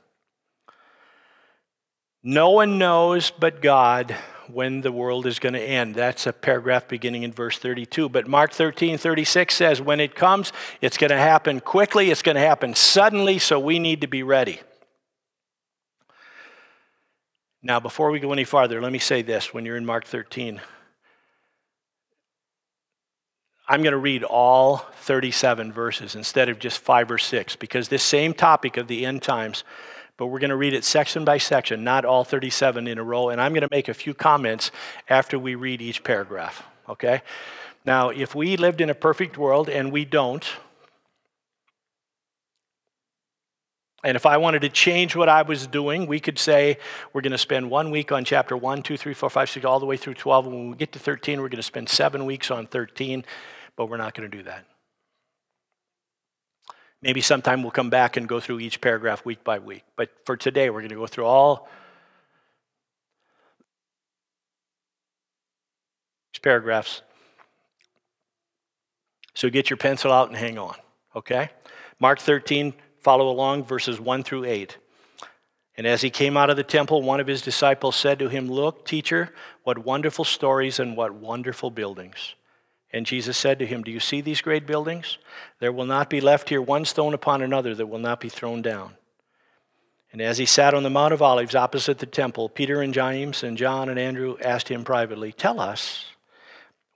No 2.24 2.52
one 2.52 2.78
knows 2.78 3.30
but 3.30 3.62
God 3.62 4.16
when 4.48 4.80
the 4.80 4.92
world 4.94 5.26
is 5.26 5.38
going 5.38 5.52
to 5.52 5.62
end. 5.62 5.96
That's 5.96 6.28
a 6.28 6.32
paragraph 6.32 6.88
beginning 6.88 7.24
in 7.24 7.34
verse 7.34 7.58
32. 7.58 8.08
But 8.08 8.26
Mark 8.26 8.54
13, 8.54 8.98
36 8.98 9.54
says, 9.54 9.82
when 9.82 10.00
it 10.00 10.16
comes, 10.16 10.54
it's 10.80 10.96
going 10.96 11.10
to 11.10 11.18
happen 11.18 11.60
quickly, 11.60 12.10
it's 12.10 12.22
going 12.22 12.36
to 12.36 12.42
happen 12.42 12.74
suddenly, 12.74 13.38
so 13.38 13.60
we 13.60 13.80
need 13.80 14.00
to 14.00 14.08
be 14.08 14.24
ready. 14.24 14.62
Now, 17.62 17.82
before 17.82 18.12
we 18.12 18.22
go 18.22 18.32
any 18.32 18.46
farther, 18.46 18.82
let 18.82 18.94
me 18.94 19.00
say 19.00 19.24
this 19.24 19.54
when 19.54 19.66
you're 19.66 19.76
in 19.76 19.86
Mark 19.86 20.06
13. 20.06 20.62
I'm 23.68 23.82
going 23.82 23.94
to 23.94 23.98
read 23.98 24.24
all 24.24 24.78
37 24.78 25.74
verses 25.74 26.16
instead 26.16 26.50
of 26.50 26.60
just 26.60 26.80
five 26.80 27.10
or 27.10 27.18
six 27.18 27.56
because 27.56 27.88
this 27.88 28.04
same 28.04 28.34
topic 28.34 28.78
of 28.78 28.88
the 28.88 29.06
end 29.06 29.24
times, 29.24 29.64
but 30.18 30.28
we're 30.28 30.40
going 30.40 30.52
to 30.52 30.56
read 30.56 30.74
it 30.74 30.84
section 30.84 31.26
by 31.26 31.40
section, 31.40 31.84
not 31.84 32.06
all 32.06 32.24
37 32.24 32.88
in 32.88 32.98
a 33.00 33.04
row. 33.04 33.30
And 33.30 33.42
I'm 33.42 33.54
going 33.54 33.68
to 33.68 33.68
make 33.72 33.88
a 33.88 33.94
few 33.94 34.14
comments 34.14 34.70
after 35.10 35.40
we 35.40 35.56
read 35.56 35.82
each 35.82 36.04
paragraph, 36.04 36.64
okay? 36.88 37.24
Now, 37.86 38.10
if 38.10 38.36
we 38.36 38.56
lived 38.56 38.82
in 38.82 38.90
a 38.90 38.96
perfect 38.96 39.38
world, 39.38 39.68
and 39.68 39.92
we 39.92 40.06
don't, 40.06 40.46
And 44.06 44.16
if 44.16 44.26
I 44.26 44.38
wanted 44.38 44.62
to 44.62 44.70
change 44.70 45.18
what 45.18 45.28
I 45.28 45.42
was 45.42 45.68
doing, 45.68 46.08
we 46.08 46.22
could 46.22 46.40
say 46.40 46.78
we're 47.12 47.22
going 47.22 47.34
to 47.34 47.38
spend 47.38 47.70
one 47.70 47.92
week 47.92 48.14
on 48.14 48.24
chapter 48.24 48.56
1, 48.56 48.84
2, 48.84 48.96
3, 48.96 49.14
4, 49.14 49.30
5, 49.30 49.50
6, 49.50 49.66
all 49.66 49.82
the 49.82 49.86
way 49.86 49.98
through 49.98 50.14
12. 50.14 50.46
And 50.46 50.56
when 50.56 50.70
we 50.70 50.78
get 50.78 50.94
to 50.94 51.00
13, 51.00 51.42
we're 51.42 51.50
going 51.50 51.58
to 51.58 51.64
spend 51.64 51.90
seven 51.90 52.26
weeks 52.26 52.50
on 52.50 52.68
13 52.68 53.26
but 53.76 53.88
we're 53.88 53.98
not 53.98 54.14
going 54.14 54.30
to 54.30 54.38
do 54.38 54.44
that. 54.44 54.66
Maybe 57.02 57.22
sometime 57.22 57.62
we'll 57.62 57.72
come 57.72 57.90
back 57.90 58.18
and 58.18 58.28
go 58.28 58.40
through 58.40 58.60
each 58.60 58.82
paragraph 58.82 59.26
week 59.26 59.44
by 59.44 59.60
week. 59.60 59.84
But 59.96 60.10
for 60.26 60.36
today, 60.38 60.70
we're 60.70 60.80
going 60.80 60.90
to 60.90 60.96
go 60.96 61.08
through 61.08 61.26
all 61.26 61.68
these 66.34 66.40
paragraphs. 66.42 67.02
So 69.34 69.50
get 69.50 69.70
your 69.70 69.78
pencil 69.78 70.12
out 70.12 70.30
and 70.30 70.38
hang 70.38 70.58
on, 70.58 70.76
okay? 71.16 71.50
Mark 72.00 72.20
13, 72.20 72.74
follow 73.06 73.30
along, 73.30 73.64
verses 73.66 74.00
1 74.00 74.24
through 74.24 74.46
8. 74.46 74.78
And 75.78 75.86
as 75.86 76.02
he 76.02 76.10
came 76.10 76.36
out 76.36 76.50
of 76.50 76.58
the 76.58 76.64
temple, 76.64 77.04
one 77.04 77.20
of 77.20 77.28
his 77.28 77.44
disciples 77.44 77.96
said 77.96 78.18
to 78.18 78.30
him, 78.30 78.50
Look, 78.50 78.84
teacher, 78.84 79.32
what 79.64 79.78
wonderful 79.78 80.26
stories 80.26 80.80
and 80.80 80.98
what 80.98 81.14
wonderful 81.14 81.70
buildings. 81.70 82.34
And 82.92 83.06
Jesus 83.06 83.38
said 83.38 83.60
to 83.60 83.66
him, 83.66 83.84
Do 83.84 83.92
you 83.92 84.00
see 84.00 84.22
these 84.22 84.42
great 84.42 84.66
buildings? 84.66 85.20
There 85.60 85.72
will 85.72 85.86
not 85.86 86.10
be 86.10 86.20
left 86.20 86.50
here 86.50 86.64
one 86.64 86.84
stone 86.84 87.14
upon 87.14 87.44
another 87.44 87.76
that 87.76 87.86
will 87.86 88.00
not 88.00 88.20
be 88.20 88.30
thrown 88.30 88.64
down. 88.64 88.96
And 90.12 90.20
as 90.20 90.40
he 90.40 90.48
sat 90.48 90.74
on 90.74 90.82
the 90.82 90.90
Mount 90.90 91.14
of 91.14 91.22
Olives 91.22 91.54
opposite 91.54 92.00
the 92.00 92.08
temple, 92.08 92.50
Peter 92.50 92.82
and 92.82 92.92
James 92.92 93.44
and 93.44 93.56
John 93.56 93.88
and 93.88 94.00
Andrew 94.00 94.36
asked 94.42 94.70
him 94.70 94.84
privately, 94.84 95.32
Tell 95.32 95.60
us, 95.60 96.06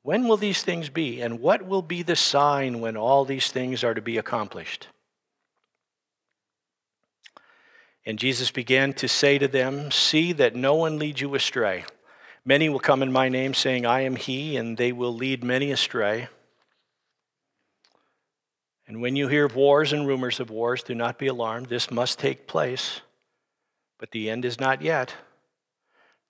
when 0.01 0.27
will 0.27 0.37
these 0.37 0.63
things 0.63 0.89
be? 0.89 1.21
And 1.21 1.39
what 1.39 1.67
will 1.67 1.83
be 1.83 2.01
the 2.01 2.15
sign 2.15 2.79
when 2.79 2.97
all 2.97 3.25
these 3.25 3.51
things 3.51 3.83
are 3.83 3.93
to 3.93 4.01
be 4.01 4.17
accomplished? 4.17 4.87
And 8.09 8.17
Jesus 8.17 8.49
began 8.49 8.93
to 8.93 9.07
say 9.07 9.37
to 9.37 9.47
them, 9.47 9.91
See 9.91 10.33
that 10.33 10.55
no 10.55 10.73
one 10.73 10.97
leads 10.97 11.21
you 11.21 11.35
astray. 11.35 11.85
Many 12.43 12.67
will 12.67 12.79
come 12.79 13.03
in 13.03 13.11
my 13.11 13.29
name, 13.29 13.53
saying, 13.53 13.85
I 13.85 14.01
am 14.01 14.15
he, 14.15 14.57
and 14.57 14.77
they 14.77 14.91
will 14.91 15.13
lead 15.13 15.43
many 15.43 15.69
astray. 15.69 16.27
And 18.87 18.99
when 18.99 19.15
you 19.15 19.27
hear 19.27 19.45
of 19.45 19.55
wars 19.55 19.93
and 19.93 20.07
rumors 20.07 20.39
of 20.39 20.49
wars, 20.49 20.81
do 20.81 20.95
not 20.95 21.19
be 21.19 21.27
alarmed. 21.27 21.67
This 21.67 21.91
must 21.91 22.17
take 22.17 22.47
place, 22.47 23.01
but 23.99 24.09
the 24.09 24.27
end 24.27 24.43
is 24.43 24.59
not 24.59 24.81
yet. 24.81 25.13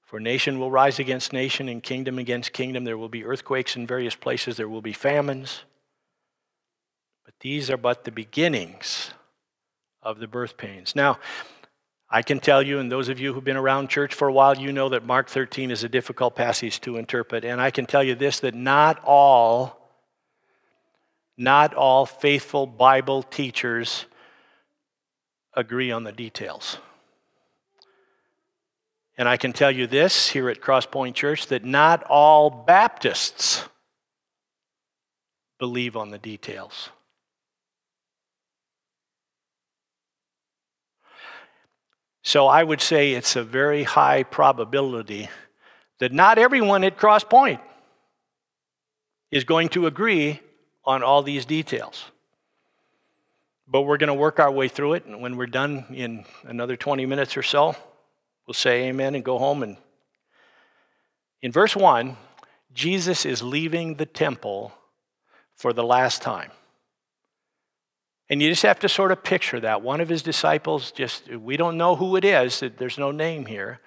For 0.02 0.20
nation 0.20 0.60
will 0.60 0.72
rise 0.72 1.00
against 1.00 1.32
nation, 1.32 1.70
and 1.70 1.82
kingdom 1.82 2.20
against 2.20 2.52
kingdom. 2.52 2.84
There 2.84 2.98
will 2.98 3.08
be 3.08 3.24
earthquakes 3.24 3.78
in 3.78 3.88
various 3.88 4.16
places, 4.16 4.58
there 4.58 4.68
will 4.68 4.82
be 4.82 4.92
famines. 4.92 5.62
But 7.24 7.36
these 7.40 7.70
are 7.70 7.78
but 7.78 8.04
the 8.04 8.12
beginnings 8.12 9.12
of 10.04 10.20
the 10.20 10.28
birth 10.28 10.58
pains. 10.58 10.94
Now, 10.94 11.20
I 12.12 12.24
can 12.24 12.40
tell 12.40 12.64
you, 12.64 12.80
and 12.80 12.92
those 12.92 13.08
of 13.08 13.20
you 13.20 13.34
who've 13.34 13.44
been 13.44 13.58
around 13.58 13.90
church 13.90 14.16
for 14.16 14.28
a 14.28 14.34
while, 14.34 14.58
you 14.58 14.74
know 14.74 14.90
that 14.90 15.06
Mark 15.06 15.30
13 15.30 15.70
is 15.70 15.84
a 15.84 15.90
difficult 15.90 16.36
passage 16.36 16.82
to 16.82 16.98
interpret. 16.98 17.46
And 17.46 17.62
I 17.62 17.70
can 17.70 17.86
tell 17.86 18.04
you 18.04 18.16
this 18.16 18.40
that 18.40 18.56
not 18.56 19.00
all, 19.04 19.92
not 21.38 21.76
all 21.76 22.08
faithful 22.08 22.66
Bible 22.66 23.22
teachers 23.22 24.06
agree 25.54 25.92
on 25.92 26.04
the 26.04 26.12
details. 26.12 26.80
And 29.16 29.30
I 29.30 29.38
can 29.38 29.54
tell 29.54 29.70
you 29.70 29.86
this 29.86 30.30
here 30.30 30.50
at 30.50 30.62
Crosspoint 30.62 31.14
Church 31.14 31.48
that 31.48 31.64
not 31.64 32.04
all 32.04 32.50
Baptists 32.50 33.66
believe 35.60 35.96
on 35.96 36.10
the 36.10 36.18
details. 36.18 36.90
So 42.22 42.48
I 42.48 42.64
would 42.64 42.82
say 42.82 43.14
it's 43.14 43.36
a 43.36 43.44
very 43.44 43.84
high 43.84 44.24
probability 44.24 45.30
that 46.00 46.12
not 46.12 46.38
everyone 46.38 46.84
at 46.84 46.98
Crosspoint 46.98 47.60
is 49.32 49.44
going 49.44 49.70
to 49.70 49.86
agree 49.86 50.40
on 50.86 51.04
all 51.04 51.22
these 51.22 51.46
details. 51.46 52.06
But 53.68 53.82
we're 53.84 53.98
going 53.98 54.08
to 54.08 54.16
work 54.16 54.40
our 54.40 54.52
way 54.52 54.68
through 54.68 54.94
it, 54.94 55.06
and 55.06 55.22
when 55.22 55.38
we're 55.38 55.46
done 55.46 55.86
in 55.92 56.26
another 56.44 56.76
20 56.76 57.06
minutes 57.06 57.38
or 57.38 57.44
so, 57.44 57.76
we'll 58.48 58.56
say 58.56 58.88
amen 58.88 59.14
and 59.14 59.24
go 59.24 59.38
home. 59.38 59.62
And 59.62 59.78
in 61.42 61.52
verse 61.52 61.76
1, 61.76 62.18
Jesus 62.74 63.26
is 63.26 63.44
leaving 63.44 63.96
the 63.96 64.08
temple 64.08 64.74
for 65.54 65.74
the 65.74 65.84
last 65.84 66.22
time. 66.22 66.52
And 68.30 68.42
you 68.42 68.50
just 68.50 68.64
have 68.64 68.80
to 68.80 68.90
sort 68.90 69.12
of 69.12 69.24
picture 69.24 69.60
that. 69.60 69.82
One 69.82 70.02
of 70.02 70.10
his 70.10 70.22
disciples, 70.22 70.92
just, 70.92 71.28
we 71.30 71.58
don't 71.58 71.78
know 71.78 71.96
who 71.96 72.16
it 72.16 72.24
is, 72.24 72.64
there's 72.78 72.98
no 72.98 73.12
name 73.12 73.46
here. 73.48 73.80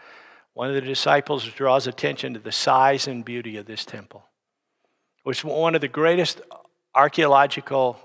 One 0.54 0.68
of 0.68 0.74
the 0.74 0.80
disciples 0.80 1.44
draws 1.44 1.86
attention 1.86 2.34
to 2.34 2.40
the 2.40 2.52
size 2.52 3.06
and 3.06 3.24
beauty 3.24 3.56
of 3.56 3.66
this 3.66 3.84
temple. 3.84 4.24
It 5.24 5.28
was 5.28 5.44
one 5.44 5.74
of 5.74 5.80
the 5.80 5.88
greatest 5.88 6.40
archaeological 6.94 7.96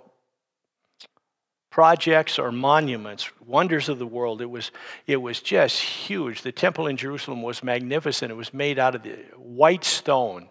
projects 1.71 2.39
or 2.39 2.51
monuments, 2.51 3.29
wonders 3.45 3.89
of 3.89 3.99
the 3.99 4.07
world. 4.07 4.41
It 4.41 4.49
was, 4.49 4.71
it 5.05 5.17
was 5.17 5.41
just 5.41 5.81
huge. 5.81 6.41
The 6.43 6.51
temple 6.51 6.87
in 6.87 6.97
Jerusalem 6.97 7.41
was 7.41 7.63
magnificent. 7.63 8.31
It 8.31 8.35
was 8.35 8.53
made 8.53 8.79
out 8.79 8.95
of 8.95 9.03
the 9.03 9.15
white 9.35 9.83
stone. 9.83 10.49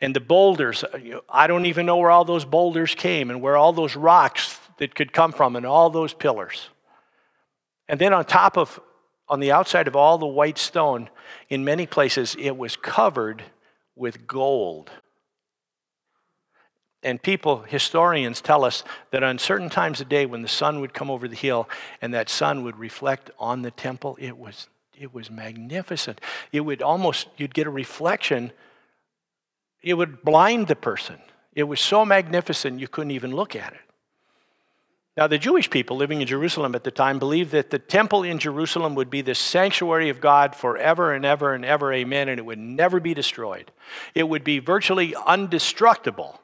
And 0.00 0.14
the 0.14 0.20
boulders, 0.20 0.84
uh, 0.84 1.20
I 1.28 1.46
don't 1.46 1.66
even 1.66 1.86
know 1.86 1.96
where 1.96 2.10
all 2.10 2.24
those 2.24 2.44
boulders 2.44 2.94
came 2.94 3.30
and 3.30 3.42
where 3.42 3.56
all 3.56 3.72
those 3.72 3.96
rocks 3.96 4.58
that 4.78 4.94
could 4.94 5.12
come 5.12 5.32
from 5.32 5.56
and 5.56 5.66
all 5.66 5.90
those 5.90 6.14
pillars. 6.14 6.68
And 7.88 8.00
then 8.00 8.12
on 8.12 8.24
top 8.24 8.56
of, 8.56 8.80
on 9.28 9.40
the 9.40 9.52
outside 9.52 9.88
of 9.88 9.96
all 9.96 10.18
the 10.18 10.26
white 10.26 10.58
stone, 10.58 11.10
in 11.48 11.64
many 11.64 11.86
places, 11.86 12.36
it 12.38 12.56
was 12.56 12.76
covered 12.76 13.42
with 13.96 14.26
gold. 14.26 14.90
And 17.02 17.22
people, 17.22 17.62
historians 17.62 18.40
tell 18.40 18.64
us 18.64 18.84
that 19.10 19.22
on 19.22 19.38
certain 19.38 19.70
times 19.70 20.00
of 20.00 20.08
day 20.08 20.26
when 20.26 20.42
the 20.42 20.48
sun 20.48 20.80
would 20.80 20.92
come 20.92 21.10
over 21.10 21.28
the 21.28 21.36
hill 21.36 21.68
and 22.02 22.12
that 22.14 22.28
sun 22.28 22.64
would 22.64 22.78
reflect 22.78 23.30
on 23.38 23.62
the 23.62 23.70
temple, 23.70 24.16
it 24.20 24.36
was, 24.36 24.68
it 24.96 25.14
was 25.14 25.30
magnificent. 25.30 26.20
It 26.52 26.60
would 26.60 26.82
almost, 26.82 27.28
you'd 27.36 27.54
get 27.54 27.66
a 27.66 27.70
reflection, 27.70 28.52
it 29.82 29.94
would 29.94 30.22
blind 30.22 30.68
the 30.68 30.76
person. 30.76 31.16
It 31.54 31.64
was 31.64 31.80
so 31.80 32.04
magnificent 32.04 32.80
you 32.80 32.88
couldn't 32.88 33.10
even 33.10 33.34
look 33.34 33.56
at 33.56 33.72
it. 33.72 33.80
Now, 35.16 35.26
the 35.26 35.38
Jewish 35.38 35.68
people 35.68 35.96
living 35.96 36.20
in 36.20 36.28
Jerusalem 36.28 36.76
at 36.76 36.84
the 36.84 36.92
time 36.92 37.18
believed 37.18 37.50
that 37.50 37.70
the 37.70 37.80
temple 37.80 38.22
in 38.22 38.38
Jerusalem 38.38 38.94
would 38.94 39.10
be 39.10 39.20
the 39.20 39.34
sanctuary 39.34 40.10
of 40.10 40.20
God 40.20 40.54
forever 40.54 41.12
and 41.12 41.24
ever 41.24 41.54
and 41.54 41.64
ever, 41.64 41.92
amen, 41.92 42.28
and 42.28 42.38
it 42.38 42.44
would 42.44 42.60
never 42.60 43.00
be 43.00 43.14
destroyed. 43.14 43.72
It 44.14 44.28
would 44.28 44.44
be 44.44 44.60
virtually 44.60 45.14
undestructible 45.14 46.38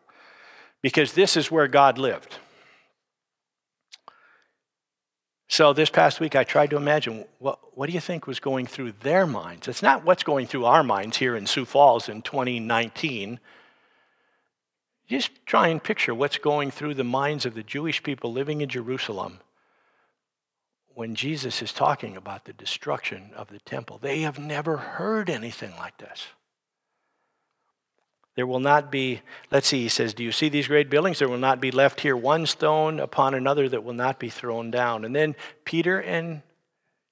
because 0.83 1.13
this 1.13 1.37
is 1.37 1.53
where 1.53 1.69
God 1.69 1.99
lived. 1.99 2.37
So 5.49 5.73
this 5.73 5.91
past 5.91 6.21
week, 6.21 6.35
I 6.35 6.45
tried 6.45 6.71
to 6.71 6.77
imagine 6.77 7.27
what, 7.39 7.59
what 7.77 7.87
do 7.87 7.93
you 7.93 8.01
think 8.01 8.27
was 8.27 8.41
going 8.41 8.67
through 8.67 8.93
their 9.03 9.27
minds? 9.27 9.69
It's 9.69 9.83
not 9.83 10.05
what's 10.05 10.23
going 10.23 10.47
through 10.47 10.65
our 10.65 10.83
minds 10.83 11.19
here 11.19 11.37
in 11.37 11.47
Sioux 11.47 11.65
Falls 11.65 12.09
in 12.09 12.23
2019. 12.23 13.39
Just 15.07 15.31
try 15.45 15.69
and 15.69 15.83
picture 15.83 16.15
what's 16.15 16.39
going 16.39 16.71
through 16.71 16.95
the 16.95 17.05
minds 17.05 17.45
of 17.45 17.55
the 17.55 17.63
Jewish 17.63 18.03
people 18.03 18.33
living 18.33 18.63
in 18.63 18.69
Jerusalem 18.69 19.41
when 20.95 21.15
Jesus 21.15 21.61
is 21.61 21.73
talking 21.73 22.17
about 22.17 22.45
the 22.45 22.53
destruction 22.53 23.31
of 23.37 23.49
the 23.49 23.59
temple. 23.61 23.99
They 23.99 24.21
have 24.21 24.39
never 24.39 24.77
heard 24.77 25.29
anything 25.29 25.73
like 25.77 25.99
this. 25.99 26.29
There 28.37 28.47
will 28.47 28.61
not 28.61 28.91
be, 28.91 29.21
let's 29.51 29.69
see, 29.69 29.83
he 29.83 29.89
says, 29.89 30.13
Do 30.13 30.25
you 30.25 30.33
see 30.33 30.49
these 30.49 30.67
great 30.67 30.91
buildings? 30.91 31.21
There 31.21 31.29
will 31.29 31.39
not 31.39 31.61
be 31.61 31.71
left 31.71 32.01
here 32.01 32.17
one 32.17 32.47
stone 32.47 32.99
upon 32.99 33.35
another 33.35 33.69
that 33.69 33.85
will 33.85 33.95
not 33.95 34.19
be 34.19 34.29
thrown 34.29 34.71
down. 34.71 35.05
And 35.05 35.15
then 35.15 35.37
Peter 35.65 36.01
and 36.01 36.43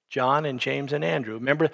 John 0.08 0.44
and 0.44 0.58
James 0.58 0.92
and 0.92 1.04
Andrew. 1.04 1.34
Remember, 1.34 1.70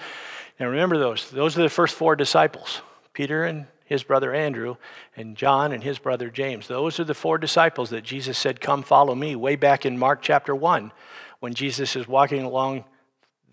now 0.60 0.68
remember 0.68 0.98
those. 0.98 1.30
Those 1.30 1.58
are 1.58 1.62
the 1.62 1.68
first 1.68 1.94
four 1.94 2.14
disciples 2.14 2.82
Peter 3.12 3.44
and 3.44 3.66
his 3.88 4.02
brother 4.02 4.34
Andrew, 4.34 4.76
and 5.16 5.34
John 5.34 5.72
and 5.72 5.82
his 5.82 5.98
brother 5.98 6.28
James. 6.28 6.68
Those 6.68 7.00
are 7.00 7.04
the 7.04 7.14
four 7.14 7.38
disciples 7.38 7.88
that 7.88 8.04
Jesus 8.04 8.36
said, 8.36 8.60
Come 8.60 8.82
follow 8.82 9.14
me, 9.14 9.34
way 9.34 9.56
back 9.56 9.86
in 9.86 9.98
Mark 9.98 10.20
chapter 10.20 10.54
1, 10.54 10.92
when 11.40 11.54
Jesus 11.54 11.96
is 11.96 12.06
walking 12.06 12.42
along 12.42 12.84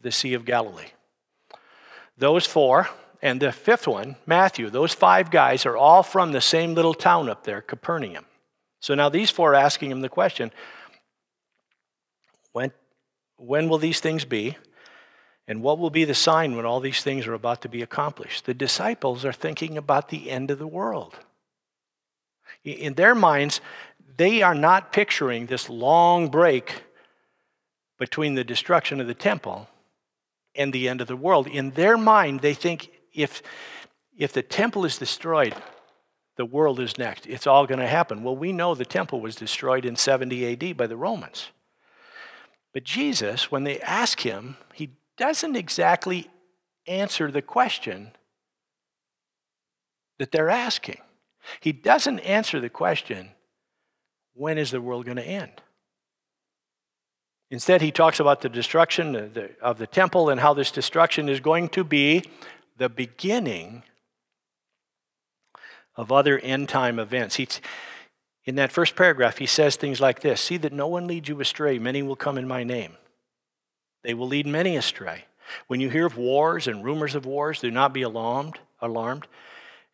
the 0.02 0.12
Sea 0.12 0.34
of 0.34 0.44
Galilee. 0.44 0.92
Those 2.18 2.46
four 2.46 2.90
and 3.26 3.42
the 3.42 3.52
fifth 3.52 3.88
one, 3.88 4.18
Matthew, 4.28 4.70
those 4.70 4.94
five 4.94 5.32
guys 5.32 5.66
are 5.66 5.76
all 5.76 6.04
from 6.04 6.32
the 6.32 6.40
same 6.40 6.76
little 6.76 6.94
town 6.94 7.28
up 7.28 7.44
there, 7.44 7.60
Capernaum. 7.60 8.24
So 8.82 8.94
now 8.94 9.10
these 9.10 9.32
four 9.32 9.54
are 9.54 9.56
asking 9.56 9.90
him 9.90 10.02
the 10.02 10.10
question 10.10 10.52
when, 12.52 12.72
when 13.38 13.68
will 13.68 13.80
these 13.80 14.00
things 14.00 14.26
be? 14.26 14.58
And 15.48 15.64
what 15.64 15.80
will 15.80 15.90
be 15.90 16.06
the 16.06 16.14
sign 16.14 16.56
when 16.56 16.68
all 16.68 16.80
these 16.80 17.02
things 17.02 17.26
are 17.26 17.34
about 17.34 17.64
to 17.64 17.70
be 17.70 17.82
accomplished? 17.82 18.46
The 18.46 18.54
disciples 18.54 19.26
are 19.26 19.34
thinking 19.34 19.76
about 19.76 20.10
the 20.10 20.30
end 20.30 20.52
of 20.52 20.60
the 20.60 20.68
world. 20.68 21.18
In 22.64 22.94
their 22.94 23.16
minds, 23.16 23.60
they 24.18 24.44
are 24.44 24.54
not 24.54 24.94
picturing 24.94 25.48
this 25.48 25.68
long 25.68 26.30
break 26.30 26.84
between 27.98 28.36
the 28.36 28.44
destruction 28.44 29.02
of 29.02 29.08
the 29.08 29.16
temple 29.16 29.68
and 30.54 30.72
the 30.72 30.88
end 30.88 31.02
of 31.02 31.08
the 31.08 31.18
world. 31.18 31.48
In 31.48 31.72
their 31.72 31.98
mind, 31.98 32.42
they 32.42 32.54
think 32.54 32.92
if, 33.16 33.42
if 34.18 34.34
the 34.34 34.42
temple 34.42 34.86
is 34.86 34.98
destroyed, 34.98 35.56
the 36.38 36.46
world 36.46 36.80
is 36.80 36.98
next. 36.98 37.28
It's 37.28 37.48
all 37.48 37.66
going 37.66 37.80
to 37.80 37.88
happen. 37.88 38.24
Well, 38.24 38.36
we 38.36 38.52
know 38.52 38.76
the 38.76 38.86
temple 38.86 39.22
was 39.22 39.36
destroyed 39.36 39.86
in 39.86 39.96
70 39.96 40.54
AD 40.54 40.78
by 40.78 40.88
the 40.88 40.98
Romans. 40.98 41.50
But 42.74 42.84
Jesus, 42.84 43.50
when 43.50 43.64
they 43.64 43.80
ask 43.80 44.20
him, 44.20 44.58
he 44.74 44.92
doesn't 45.18 45.56
exactly 45.56 46.30
answer 46.88 47.32
the 47.32 47.42
question 47.42 48.12
that 50.20 50.32
they're 50.32 50.50
asking. 50.50 51.00
He 51.62 51.72
doesn't 51.72 52.20
answer 52.20 52.60
the 52.60 52.70
question, 52.70 53.30
when 54.34 54.58
is 54.58 54.72
the 54.72 54.82
world 54.82 55.06
going 55.06 55.18
to 55.18 55.24
end? 55.24 55.62
Instead, 57.52 57.82
he 57.82 57.92
talks 57.92 58.20
about 58.20 58.42
the 58.42 58.50
destruction 58.50 59.16
of 59.16 59.34
the, 59.34 59.52
of 59.62 59.78
the, 59.78 59.88
temple 59.88 60.30
and 60.30 60.42
how 60.42 60.54
this 60.54 60.72
destruction 60.72 61.30
is 61.30 61.40
going 61.40 61.70
to 61.70 61.84
be 61.84 62.24
the 62.78 62.90
beginning 62.90 63.84
of 65.96 66.12
other 66.12 66.40
end 66.40 66.70
time 66.70 67.00
events. 67.00 67.40
In 68.46 68.56
that 68.56 68.72
first 68.72 68.96
paragraph, 68.96 69.38
he 69.38 69.46
says 69.46 69.76
things 69.76 70.00
like 70.00 70.20
this 70.20 70.42
See 70.42 70.58
that 70.58 70.74
no 70.74 70.88
one 70.88 71.08
leads 71.08 71.30
you 71.30 71.40
astray, 71.42 71.80
many 71.80 72.04
will 72.04 72.16
come 72.16 72.38
in 72.38 72.48
my 72.48 72.64
name. 72.64 72.94
They 74.04 74.14
will 74.14 74.28
lead 74.28 74.46
many 74.46 74.76
astray. 74.76 75.26
When 75.68 75.80
you 75.80 75.90
hear 75.90 76.06
of 76.06 76.18
wars 76.18 76.68
and 76.68 76.84
rumors 76.84 77.16
of 77.16 77.26
wars, 77.26 77.60
do 77.60 77.72
not 77.72 77.94
be 77.94 78.02
alarmed, 78.02 78.60
alarmed. 78.82 79.28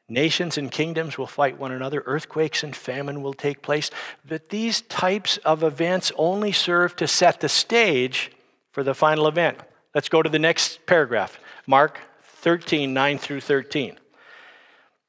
Nations 0.10 0.58
and 0.58 0.70
kingdoms 0.70 1.18
will 1.18 1.28
fight 1.28 1.58
one 1.58 1.72
another, 1.72 2.04
earthquakes 2.06 2.64
and 2.64 2.76
famine 2.76 3.22
will 3.22 3.34
take 3.34 3.62
place. 3.62 3.90
But 4.28 4.50
these 4.50 4.82
types 4.82 5.38
of 5.38 5.64
events 5.64 6.12
only 6.18 6.52
serve 6.52 6.98
to 6.98 7.08
set 7.08 7.40
the 7.40 7.48
stage 7.48 8.32
for 8.72 8.84
the 8.84 8.94
final 8.94 9.28
event. 9.28 9.58
Let's 9.96 10.10
go 10.10 10.22
to 10.22 10.30
the 10.30 10.40
next 10.40 10.86
paragraph. 10.86 11.40
Mark 11.66 12.00
13, 12.42 12.92
9 12.92 13.18
through 13.20 13.42
13. 13.42 14.00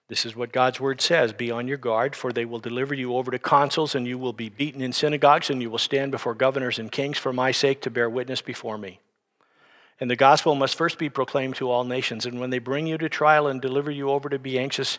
This 0.09 0.27
is 0.27 0.37
what 0.37 0.53
God's 0.53 0.79
word 0.79 1.01
says 1.01 1.33
Be 1.33 1.51
on 1.51 1.67
your 1.67 1.79
guard, 1.79 2.15
for 2.15 2.31
they 2.31 2.45
will 2.45 2.59
deliver 2.59 2.93
you 2.93 3.17
over 3.17 3.31
to 3.31 3.39
consuls, 3.39 3.95
and 3.95 4.07
you 4.07 4.19
will 4.19 4.35
be 4.35 4.51
beaten 4.51 4.83
in 4.83 4.93
synagogues, 4.93 5.49
and 5.49 5.63
you 5.63 5.71
will 5.71 5.79
stand 5.79 6.13
before 6.13 6.35
governors 6.35 6.79
and 6.79 6.93
kings 6.93 7.17
for 7.17 7.33
my 7.33 7.51
sake 7.51 7.81
to 7.81 7.91
bear 7.91 8.11
witness 8.11 8.43
before 8.43 8.77
me. 8.77 9.01
And 9.99 10.11
the 10.11 10.17
gospel 10.17 10.55
must 10.55 10.77
first 10.77 10.99
be 10.99 11.09
proclaimed 11.09 11.57
to 11.57 11.71
all 11.71 11.85
nations. 11.85 12.27
And 12.27 12.39
when 12.39 12.51
they 12.51 12.59
bring 12.59 12.87
you 12.87 12.99
to 12.99 13.09
trial 13.09 13.47
and 13.47 13.63
deliver 13.63 13.91
you 13.91 14.11
over 14.11 14.29
to 14.29 14.39
be 14.39 14.59
anxious, 14.59 14.99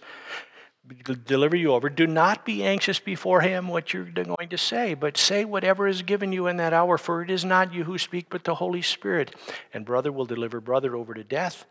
deliver 1.25 1.55
you 1.55 1.73
over, 1.73 1.89
do 1.89 2.05
not 2.05 2.45
be 2.45 2.63
anxious 2.63 2.99
before 2.99 3.41
him 3.41 3.69
what 3.69 3.93
you're 3.93 4.03
going 4.03 4.49
to 4.49 4.57
say, 4.57 4.93
but 4.93 5.17
say 5.17 5.45
whatever 5.45 5.87
is 5.87 6.01
given 6.01 6.33
you 6.33 6.47
in 6.47 6.57
that 6.57 6.73
hour, 6.73 6.97
for 6.97 7.21
it 7.21 7.29
is 7.29 7.45
not 7.45 7.73
you 7.73 7.85
who 7.85 7.97
speak, 7.97 8.27
but 8.29 8.43
the 8.43 8.55
Holy 8.55 8.81
Spirit. 8.81 9.33
And 9.73 9.85
brother 9.85 10.11
will 10.11 10.25
deliver 10.25 10.59
brother 10.59 10.95
over 10.95 11.13
to 11.13 11.23
death 11.23 11.65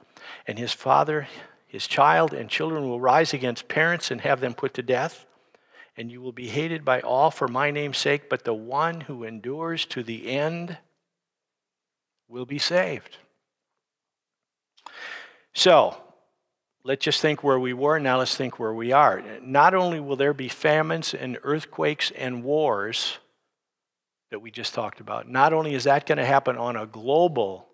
and 0.46 0.58
his 0.58 0.72
father, 0.72 1.28
his 1.66 1.86
child, 1.86 2.32
and 2.32 2.48
children 2.48 2.88
will 2.88 3.00
rise 3.00 3.34
against 3.34 3.68
parents 3.68 4.10
and 4.10 4.22
have 4.22 4.40
them 4.40 4.54
put 4.54 4.74
to 4.74 4.82
death. 4.82 5.26
and 5.96 6.10
you 6.10 6.20
will 6.20 6.32
be 6.32 6.48
hated 6.48 6.84
by 6.84 7.00
all 7.00 7.30
for 7.30 7.48
my 7.48 7.70
name's 7.70 7.98
sake, 7.98 8.28
but 8.28 8.44
the 8.44 8.54
one 8.54 9.02
who 9.02 9.24
endures 9.24 9.84
to 9.86 10.02
the 10.02 10.28
end 10.30 10.78
will 12.28 12.46
be 12.46 12.58
saved. 12.58 13.18
So, 15.52 15.96
let's 16.84 17.04
just 17.04 17.20
think 17.20 17.44
where 17.44 17.58
we 17.58 17.72
were, 17.72 17.98
now 17.98 18.18
let's 18.18 18.36
think 18.36 18.58
where 18.58 18.74
we 18.74 18.92
are. 18.92 19.22
Not 19.42 19.74
only 19.74 20.00
will 20.00 20.16
there 20.16 20.34
be 20.34 20.48
famines 20.48 21.14
and 21.14 21.38
earthquakes 21.42 22.10
and 22.16 22.42
wars 22.42 23.18
that 24.30 24.40
we 24.40 24.50
just 24.50 24.74
talked 24.74 25.00
about, 25.00 25.28
not 25.28 25.52
only 25.52 25.74
is 25.74 25.84
that 25.84 26.06
going 26.06 26.18
to 26.18 26.24
happen 26.24 26.56
on 26.56 26.76
a 26.76 26.86
global 26.86 27.68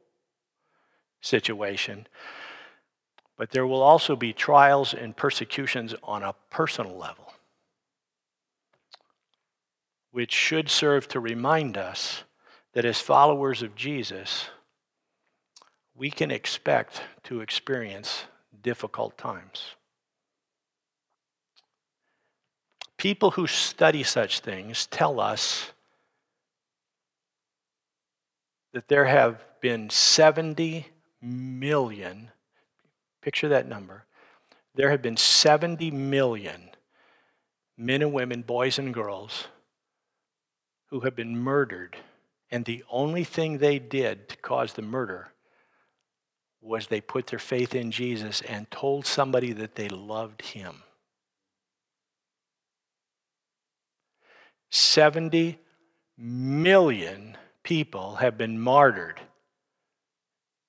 situation, 1.20 2.06
but 3.36 3.50
there 3.50 3.66
will 3.66 3.82
also 3.82 4.16
be 4.16 4.32
trials 4.32 4.92
and 4.92 5.16
persecutions 5.16 5.94
on 6.02 6.22
a 6.22 6.34
personal 6.50 6.96
level, 6.96 7.32
which 10.10 10.32
should 10.32 10.68
serve 10.68 11.08
to 11.08 11.20
remind 11.20 11.76
us 11.78 12.24
that 12.74 12.84
as 12.84 13.00
followers 13.00 13.62
of 13.62 13.74
Jesus, 13.74 14.48
we 15.94 16.10
can 16.10 16.30
expect 16.30 17.02
to 17.24 17.40
experience 17.40 18.24
difficult 18.62 19.16
times. 19.18 19.74
People 22.96 23.32
who 23.32 23.46
study 23.46 24.02
such 24.02 24.40
things 24.40 24.86
tell 24.86 25.20
us 25.20 25.72
that 28.72 28.88
there 28.88 29.04
have 29.04 29.44
been 29.60 29.88
70 29.88 30.86
million 31.20 32.30
Picture 33.20 33.48
that 33.48 33.68
number. 33.68 34.04
There 34.74 34.90
have 34.90 35.02
been 35.02 35.16
70 35.16 35.90
million 35.90 36.70
men 37.76 38.02
and 38.02 38.12
women, 38.12 38.42
boys 38.42 38.78
and 38.78 38.94
girls, 38.94 39.48
who 40.86 41.00
have 41.00 41.14
been 41.14 41.36
murdered, 41.36 41.96
and 42.50 42.64
the 42.64 42.84
only 42.90 43.24
thing 43.24 43.58
they 43.58 43.78
did 43.78 44.28
to 44.30 44.36
cause 44.38 44.72
the 44.72 44.82
murder 44.82 45.32
was 46.60 46.86
they 46.86 47.00
put 47.00 47.28
their 47.28 47.38
faith 47.38 47.74
in 47.74 47.90
Jesus 47.90 48.40
and 48.42 48.70
told 48.70 49.06
somebody 49.06 49.52
that 49.52 49.74
they 49.74 49.88
loved 49.88 50.42
him. 50.42 50.82
70 54.70 55.58
million 56.16 57.36
people 57.62 58.16
have 58.16 58.36
been 58.36 58.58
martyred 58.58 59.20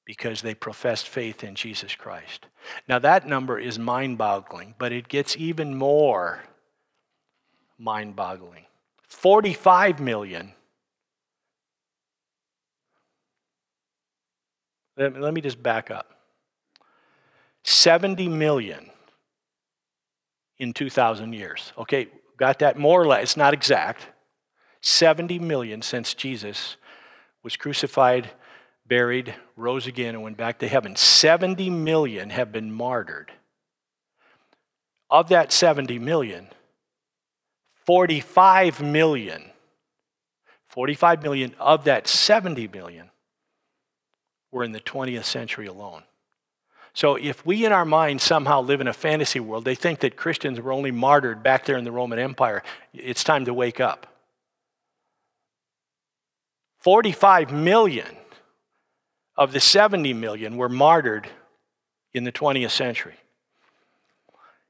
because 0.06 0.42
they 0.42 0.56
professed 0.56 1.08
faith 1.08 1.44
in 1.44 1.56
Jesus 1.56 1.96
Christ. 1.96 2.48
Now, 2.88 3.00
that 3.00 3.28
number 3.28 3.60
is 3.60 3.78
mind 3.78 4.18
boggling, 4.18 4.76
but 4.78 4.92
it 4.92 5.08
gets 5.08 5.38
even 5.38 5.76
more 5.76 6.44
mind 7.78 8.16
boggling. 8.16 8.66
45 9.08 10.00
million. 10.00 10.54
Let, 15.00 15.34
me 15.34 15.40
just 15.40 15.64
back 15.64 15.90
up 15.90 16.14
70 17.64 18.28
million 18.28 18.90
in 20.58 20.74
2,000 20.74 21.32
years. 21.32 21.72
Okay, 21.78 22.10
got 22.38 22.60
that 22.60 22.78
more 22.78 23.02
or 23.02 23.08
less. 23.08 23.24
It's 23.24 23.38
not 23.38 23.54
exact. 23.54 24.08
70 24.82 25.40
million 25.40 25.82
since 25.82 26.14
Jesus 26.14 26.76
was 27.44 27.56
crucified 27.56 28.30
buried, 28.90 29.34
rose 29.56 29.88
again, 29.88 30.16
and 30.16 30.24
went 30.24 30.36
back 30.36 30.60
to 30.60 30.68
heaven. 30.68 30.96
70 30.98 31.70
million 31.70 32.32
have 32.32 32.52
been 32.52 32.72
martyred. 32.72 33.32
Of 35.10 35.30
that 35.30 35.54
70 35.54 35.98
million, 36.00 36.50
45 37.86 38.82
million, 38.82 39.52
45 40.68 41.24
million 41.24 41.56
of 41.58 41.86
that 41.86 42.08
70 42.08 42.68
million 42.68 43.10
were 44.52 44.64
in 44.64 44.72
the 44.72 44.80
20th 44.80 45.26
century 45.26 45.68
alone. 45.68 46.04
So 46.94 47.16
if 47.16 47.46
we 47.46 47.66
in 47.66 47.72
our 47.72 47.86
minds 47.86 48.24
somehow 48.24 48.62
live 48.62 48.82
in 48.82 48.88
a 48.88 48.94
fantasy 48.94 49.40
world, 49.40 49.64
they 49.64 49.76
think 49.76 50.00
that 50.00 50.16
Christians 50.16 50.60
were 50.60 50.72
only 50.72 50.92
martyred 50.92 51.44
back 51.44 51.66
there 51.66 51.78
in 51.78 51.84
the 51.84 51.92
Roman 51.92 52.20
Empire, 52.20 52.64
it's 52.94 53.24
time 53.24 53.46
to 53.46 53.54
wake 53.54 53.80
up. 53.80 54.08
45 56.80 57.52
million 57.52 58.08
of 59.38 59.52
the 59.52 59.60
70 59.60 60.14
million 60.14 60.58
were 60.58 60.70
martyred 60.70 61.28
in 62.14 62.24
the 62.24 62.32
20th 62.32 62.72
century. 62.72 63.16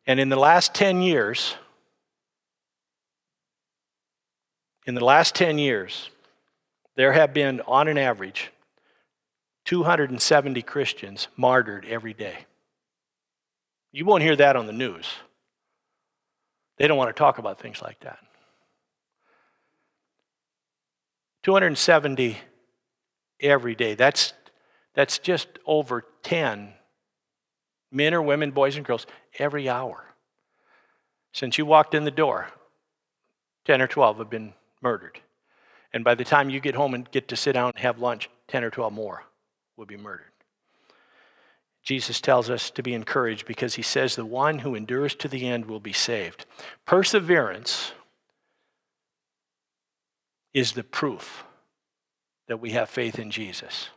And 0.06 0.20
in 0.20 0.30
the 0.30 0.36
last 0.36 0.74
10 0.74 1.02
years, 1.02 1.56
in 4.86 4.96
the 4.96 5.06
last 5.06 5.36
10 5.36 5.58
years, 5.58 6.10
there 6.96 7.14
have 7.14 7.34
been, 7.34 7.62
on 7.62 7.88
an 7.88 7.98
average, 7.98 8.52
270 9.70 10.64
Christians 10.64 11.28
martyred 11.38 11.86
every 11.86 12.16
day. 12.16 12.40
You 13.92 14.04
won't 14.04 14.24
hear 14.24 14.36
that 14.36 14.56
on 14.56 14.66
the 14.66 14.74
news. 14.74 15.08
They 16.78 16.88
don't 16.88 16.98
want 16.98 17.16
to 17.16 17.20
talk 17.20 17.38
about 17.38 17.62
things 17.62 17.80
like 17.80 18.00
that. 18.00 18.18
270 21.44 22.40
every 23.42 23.76
day. 23.76 23.94
That's 23.94 24.34
that's 24.96 25.20
just 25.20 25.48
over 25.68 26.04
10 26.24 26.74
men 27.92 28.16
or 28.16 28.24
women, 28.24 28.50
boys 28.50 28.76
and 28.76 28.84
girls, 28.84 29.06
every 29.38 29.70
hour. 29.70 30.04
Since 31.32 31.60
you 31.60 31.68
walked 31.68 31.94
in 31.94 32.06
the 32.06 32.10
door, 32.10 32.48
10 33.66 33.84
or 33.84 33.88
12 33.88 34.18
have 34.18 34.32
been 34.32 34.54
murdered. 34.82 35.20
And 35.94 36.04
by 36.04 36.16
the 36.16 36.26
time 36.26 36.50
you 36.50 36.60
get 36.60 36.74
home 36.74 36.96
and 36.96 37.12
get 37.12 37.28
to 37.28 37.36
sit 37.36 37.54
down 37.54 37.74
and 37.76 37.84
have 37.84 38.00
lunch, 38.00 38.32
10 38.48 38.64
or 38.64 38.72
12 38.72 38.92
more 38.92 39.26
will 39.80 39.86
be 39.86 39.98
murdered. 39.98 40.34
Jesus 41.84 42.20
tells 42.20 42.50
us 42.50 42.70
to 42.72 42.84
be 42.84 42.94
encouraged 42.94 43.48
because 43.48 43.76
he 43.76 43.82
says 43.82 44.16
the 44.16 44.26
one 44.26 44.60
who 44.60 44.76
endures 44.76 45.16
to 45.16 45.30
the 45.30 45.48
end 45.48 45.68
will 45.68 45.80
be 45.80 45.94
saved. 45.94 46.46
Perseverance 46.86 47.94
is 50.54 50.74
the 50.74 50.84
proof 50.84 51.46
that 52.50 52.60
we 52.60 52.72
have 52.72 52.90
faith 52.90 53.18
in 53.18 53.32
Jesus. 53.32 53.88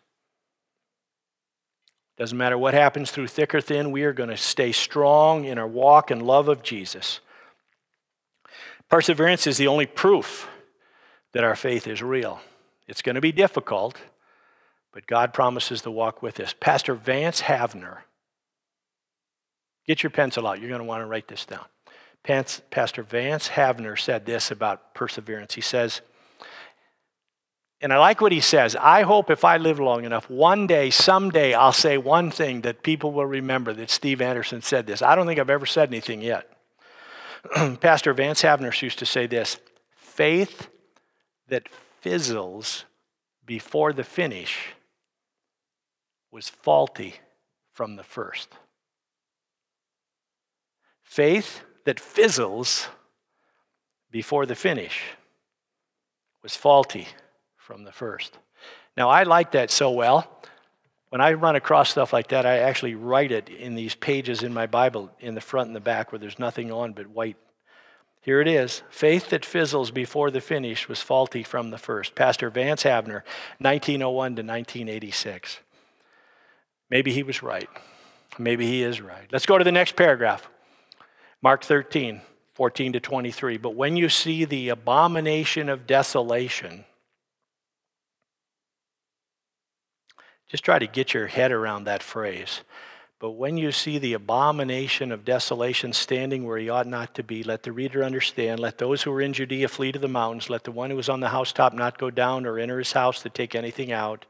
Doesn't 2.17 2.39
matter 2.39 2.57
what 2.57 2.75
happens 2.75 3.11
through 3.11 3.27
thick 3.27 3.53
or 3.53 3.61
thin, 3.61 3.91
we 3.91 4.05
are 4.05 4.13
going 4.13 4.31
to 4.31 4.37
stay 4.37 4.71
strong 4.71 5.45
in 5.45 5.59
our 5.59 5.67
walk 5.67 6.13
and 6.13 6.23
love 6.23 6.47
of 6.47 6.63
Jesus. 6.63 7.19
Perseverance 8.89 9.49
is 9.49 9.57
the 9.57 9.67
only 9.67 9.87
proof 9.87 10.49
that 11.33 11.43
our 11.43 11.57
faith 11.57 11.89
is 11.89 12.03
real. 12.03 12.41
It's 12.87 13.03
going 13.03 13.17
to 13.17 13.21
be 13.21 13.33
difficult, 13.33 13.99
but 14.93 15.07
God 15.07 15.33
promises 15.33 15.83
to 15.83 15.91
walk 15.91 16.23
with 16.23 16.39
us. 16.41 16.55
Pastor 16.59 16.95
Vance 16.95 17.43
Havner, 17.43 17.99
get 19.87 20.03
your 20.03 20.11
pencil 20.11 20.47
out. 20.47 20.61
You're 20.61 20.69
going 20.69 20.81
to 20.81 20.87
want 20.87 21.03
to 21.03 21.07
write 21.07 21.29
this 21.29 21.45
down. 21.45 21.65
Pastor 22.25 23.03
Vance 23.03 23.49
Havner 23.49 23.99
said 23.99 24.27
this 24.27 24.51
about 24.51 24.95
perseverance. 24.95 25.55
He 25.55 25.61
says, 25.61 26.03
and 27.81 27.93
I 27.93 27.99
like 27.99 28.21
what 28.21 28.31
he 28.31 28.41
says. 28.41 28.77
I 28.77 29.03
hope 29.03 29.29
if 29.29 29.45
I 29.45 29.57
live 29.57 29.81
long 29.81 30.05
enough, 30.05 30.31
one 30.31 30.69
day, 30.69 30.91
someday, 30.91 31.53
I'll 31.53 31.73
say 31.73 31.99
one 31.99 32.31
thing 32.31 32.61
that 32.61 32.85
people 32.85 33.11
will 33.11 33.27
remember 33.27 33.73
that 33.73 33.91
Steve 33.91 34.21
Anderson 34.21 34.63
said 34.63 34.87
this. 34.87 35.03
I 35.03 35.17
don't 35.17 35.27
think 35.27 35.41
I've 35.41 35.51
ever 35.51 35.67
said 35.67 35.89
anything 35.89 36.23
yet. 36.23 36.49
Pastor 37.81 38.15
Vance 38.15 38.43
Havner 38.43 38.81
used 38.81 39.01
to 39.01 39.07
say 39.07 39.27
this 39.27 39.59
faith 39.97 40.69
that 41.49 41.69
fizzles 42.01 42.85
before 43.45 43.93
the 43.93 44.05
finish 44.05 44.75
was 46.33 46.49
faulty 46.49 47.15
from 47.73 47.97
the 47.97 48.03
first. 48.03 48.49
Faith 51.03 51.61
that 51.85 52.01
fizzles 52.01 52.89
before 54.11 54.47
the 54.47 54.55
finish 54.55 55.03
was 56.43 56.57
faulty 56.57 57.07
from 57.57 57.85
the 57.85 57.93
first. 57.93 58.39
Now, 58.97 59.09
I 59.11 59.23
like 59.23 59.53
that 59.53 59.71
so 59.71 59.91
well. 59.91 60.27
When 61.11 61.21
I 61.21 61.35
run 61.35 61.57
across 61.57 61.91
stuff 61.91 62.13
like 62.13 62.29
that, 62.29 62.47
I 62.47 62.59
actually 62.59 62.95
write 62.95 63.33
it 63.33 63.51
in 63.51 63.75
these 63.75 63.95
pages 63.95 64.43
in 64.43 64.55
my 64.55 64.67
Bible 64.67 65.11
in 65.21 65.35
the 65.35 65.41
front 65.43 65.67
and 65.67 65.77
the 65.77 65.81
back 65.81 66.11
where 66.11 66.19
there's 66.19 66.39
nothing 66.39 66.73
on 66.73 66.95
but 66.95 67.09
white. 67.09 67.37
Here 68.23 68.41
it 68.41 68.49
is. 68.49 68.83
Faith 68.89 69.31
that 69.31 69.45
fizzles 69.45 69.91
before 69.91 70.31
the 70.31 70.41
finish 70.41 70.89
was 70.89 71.03
faulty 71.03 71.43
from 71.43 71.71
the 71.71 71.79
first. 71.79 72.15
Pastor 72.15 72.49
Vance 72.49 72.85
Havner, 72.85 73.23
1901 73.59 74.37
to 74.37 74.43
1986. 74.43 75.59
Maybe 76.93 77.13
he 77.13 77.25
was 77.25 77.43
right. 77.43 77.69
Maybe 78.39 78.67
he 78.67 78.85
is 78.85 79.01
right. 79.01 79.27
Let's 79.33 79.47
go 79.47 79.59
to 79.59 79.65
the 79.65 79.73
next 79.73 79.97
paragraph. 79.97 80.49
Mark 81.43 81.65
13, 81.65 82.21
14 82.55 82.93
to 82.93 83.01
23. 83.01 83.57
But 83.57 83.75
when 83.75 83.97
you 83.97 84.09
see 84.09 84.45
the 84.45 84.69
abomination 84.69 85.69
of 85.69 85.89
desolation, 85.89 86.85
Just 90.53 90.67
try 90.67 90.79
to 90.79 90.87
get 90.87 91.15
your 91.15 91.29
head 91.29 91.51
around 91.51 91.85
that 91.85 92.03
phrase. 92.03 92.61
But 93.19 93.31
when 93.31 93.57
you 93.57 93.73
see 93.73 93.97
the 93.97 94.13
abomination 94.13 95.11
of 95.11 95.25
desolation 95.25 95.95
standing 95.95 96.45
where 96.45 96.59
he 96.59 96.69
ought 96.69 96.87
not 96.87 97.15
to 97.15 97.23
be, 97.23 97.43
let 97.43 97.63
the 97.63 97.73
reader 97.73 98.05
understand. 98.05 98.61
Let 98.61 98.77
those 98.77 99.03
who 99.03 99.13
are 99.13 99.23
in 99.23 99.33
Judea 99.33 99.69
flee 99.69 99.93
to 99.93 99.99
the 99.99 100.09
mountains. 100.09 100.51
Let 100.51 100.65
the 100.65 100.71
one 100.71 100.91
who 100.91 100.99
is 100.99 101.09
on 101.09 101.21
the 101.21 101.31
housetop 101.31 101.73
not 101.73 101.97
go 101.97 102.11
down 102.11 102.45
or 102.45 102.59
enter 102.59 102.77
his 102.77 102.93
house 102.93 103.23
to 103.23 103.31
take 103.31 103.55
anything 103.55 103.93
out. 103.93 104.27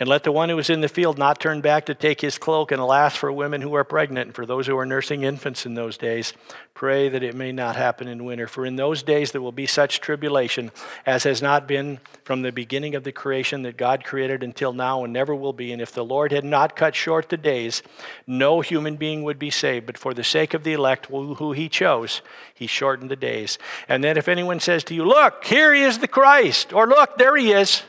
And 0.00 0.08
let 0.08 0.22
the 0.22 0.30
one 0.30 0.48
who 0.48 0.58
is 0.58 0.70
in 0.70 0.80
the 0.80 0.88
field 0.88 1.18
not 1.18 1.40
turn 1.40 1.60
back 1.60 1.86
to 1.86 1.94
take 1.94 2.20
his 2.20 2.38
cloak. 2.38 2.70
And 2.70 2.80
alas, 2.80 3.16
for 3.16 3.32
women 3.32 3.60
who 3.60 3.74
are 3.74 3.82
pregnant 3.82 4.28
and 4.28 4.34
for 4.34 4.46
those 4.46 4.68
who 4.68 4.78
are 4.78 4.86
nursing 4.86 5.24
infants 5.24 5.66
in 5.66 5.74
those 5.74 5.96
days, 5.96 6.34
pray 6.72 7.08
that 7.08 7.24
it 7.24 7.34
may 7.34 7.50
not 7.50 7.74
happen 7.74 8.06
in 8.06 8.24
winter. 8.24 8.46
For 8.46 8.64
in 8.64 8.76
those 8.76 9.02
days 9.02 9.32
there 9.32 9.42
will 9.42 9.50
be 9.50 9.66
such 9.66 10.00
tribulation 10.00 10.70
as 11.04 11.24
has 11.24 11.42
not 11.42 11.66
been 11.66 11.98
from 12.22 12.42
the 12.42 12.52
beginning 12.52 12.94
of 12.94 13.02
the 13.02 13.10
creation 13.10 13.62
that 13.62 13.76
God 13.76 14.04
created 14.04 14.44
until 14.44 14.72
now 14.72 15.02
and 15.02 15.12
never 15.12 15.34
will 15.34 15.52
be. 15.52 15.72
And 15.72 15.82
if 15.82 15.90
the 15.90 16.04
Lord 16.04 16.30
had 16.30 16.44
not 16.44 16.76
cut 16.76 16.94
short 16.94 17.28
the 17.28 17.36
days, 17.36 17.82
no 18.24 18.60
human 18.60 18.94
being 18.94 19.24
would 19.24 19.40
be 19.40 19.50
saved. 19.50 19.86
But 19.86 19.98
for 19.98 20.14
the 20.14 20.22
sake 20.22 20.54
of 20.54 20.62
the 20.62 20.74
elect 20.74 21.06
who 21.06 21.50
he 21.50 21.68
chose, 21.68 22.22
he 22.54 22.68
shortened 22.68 23.10
the 23.10 23.16
days. 23.16 23.58
And 23.88 24.04
then 24.04 24.16
if 24.16 24.28
anyone 24.28 24.60
says 24.60 24.84
to 24.84 24.94
you, 24.94 25.04
Look, 25.04 25.44
here 25.44 25.74
he 25.74 25.82
is 25.82 25.98
the 25.98 26.06
Christ, 26.06 26.72
or 26.72 26.86
Look, 26.86 27.18
there 27.18 27.34
he 27.34 27.50
is 27.50 27.82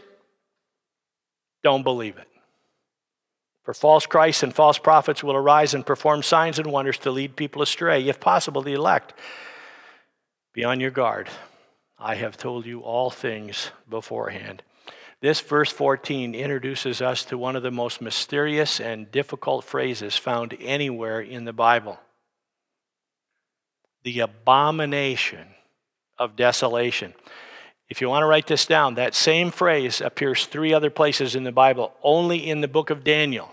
don't 1.63 1.83
believe 1.83 2.17
it. 2.17 2.27
For 3.63 3.73
false 3.73 4.05
Christs 4.05 4.43
and 4.43 4.53
false 4.53 4.79
prophets 4.79 5.23
will 5.23 5.35
arise 5.35 5.73
and 5.73 5.85
perform 5.85 6.23
signs 6.23 6.57
and 6.57 6.71
wonders 6.71 6.97
to 6.99 7.11
lead 7.11 7.35
people 7.35 7.61
astray, 7.61 8.07
if 8.07 8.19
possible, 8.19 8.61
the 8.61 8.73
elect. 8.73 9.13
Be 10.53 10.63
on 10.63 10.79
your 10.79 10.91
guard. 10.91 11.29
I 11.97 12.15
have 12.15 12.37
told 12.37 12.65
you 12.65 12.79
all 12.79 13.09
things 13.09 13.71
beforehand. 13.87 14.63
This 15.21 15.41
verse 15.41 15.71
14 15.71 16.33
introduces 16.33 17.01
us 17.01 17.25
to 17.25 17.37
one 17.37 17.57
of 17.57 17.63
the 17.63 17.71
most 17.71 18.01
mysterious 18.01 18.79
and 18.79 19.11
difficult 19.11 19.65
phrases 19.65 20.15
found 20.15 20.57
anywhere 20.61 21.19
in 21.19 21.45
the 21.45 21.53
Bible 21.53 21.99
the 24.03 24.21
abomination 24.21 25.47
of 26.17 26.35
desolation. 26.35 27.13
If 27.89 28.01
you 28.01 28.09
want 28.09 28.21
to 28.21 28.27
write 28.27 28.45
this 28.45 28.67
down, 28.67 28.95
that 28.95 29.15
same 29.15 29.49
phrase 29.49 29.99
appears 29.99 30.45
three 30.45 30.73
other 30.73 30.91
places 30.91 31.35
in 31.35 31.43
the 31.43 31.51
Bible, 31.51 31.91
only 32.03 32.47
in 32.47 32.61
the 32.61 32.67
book 32.67 32.91
of 32.91 33.03
Daniel. 33.03 33.51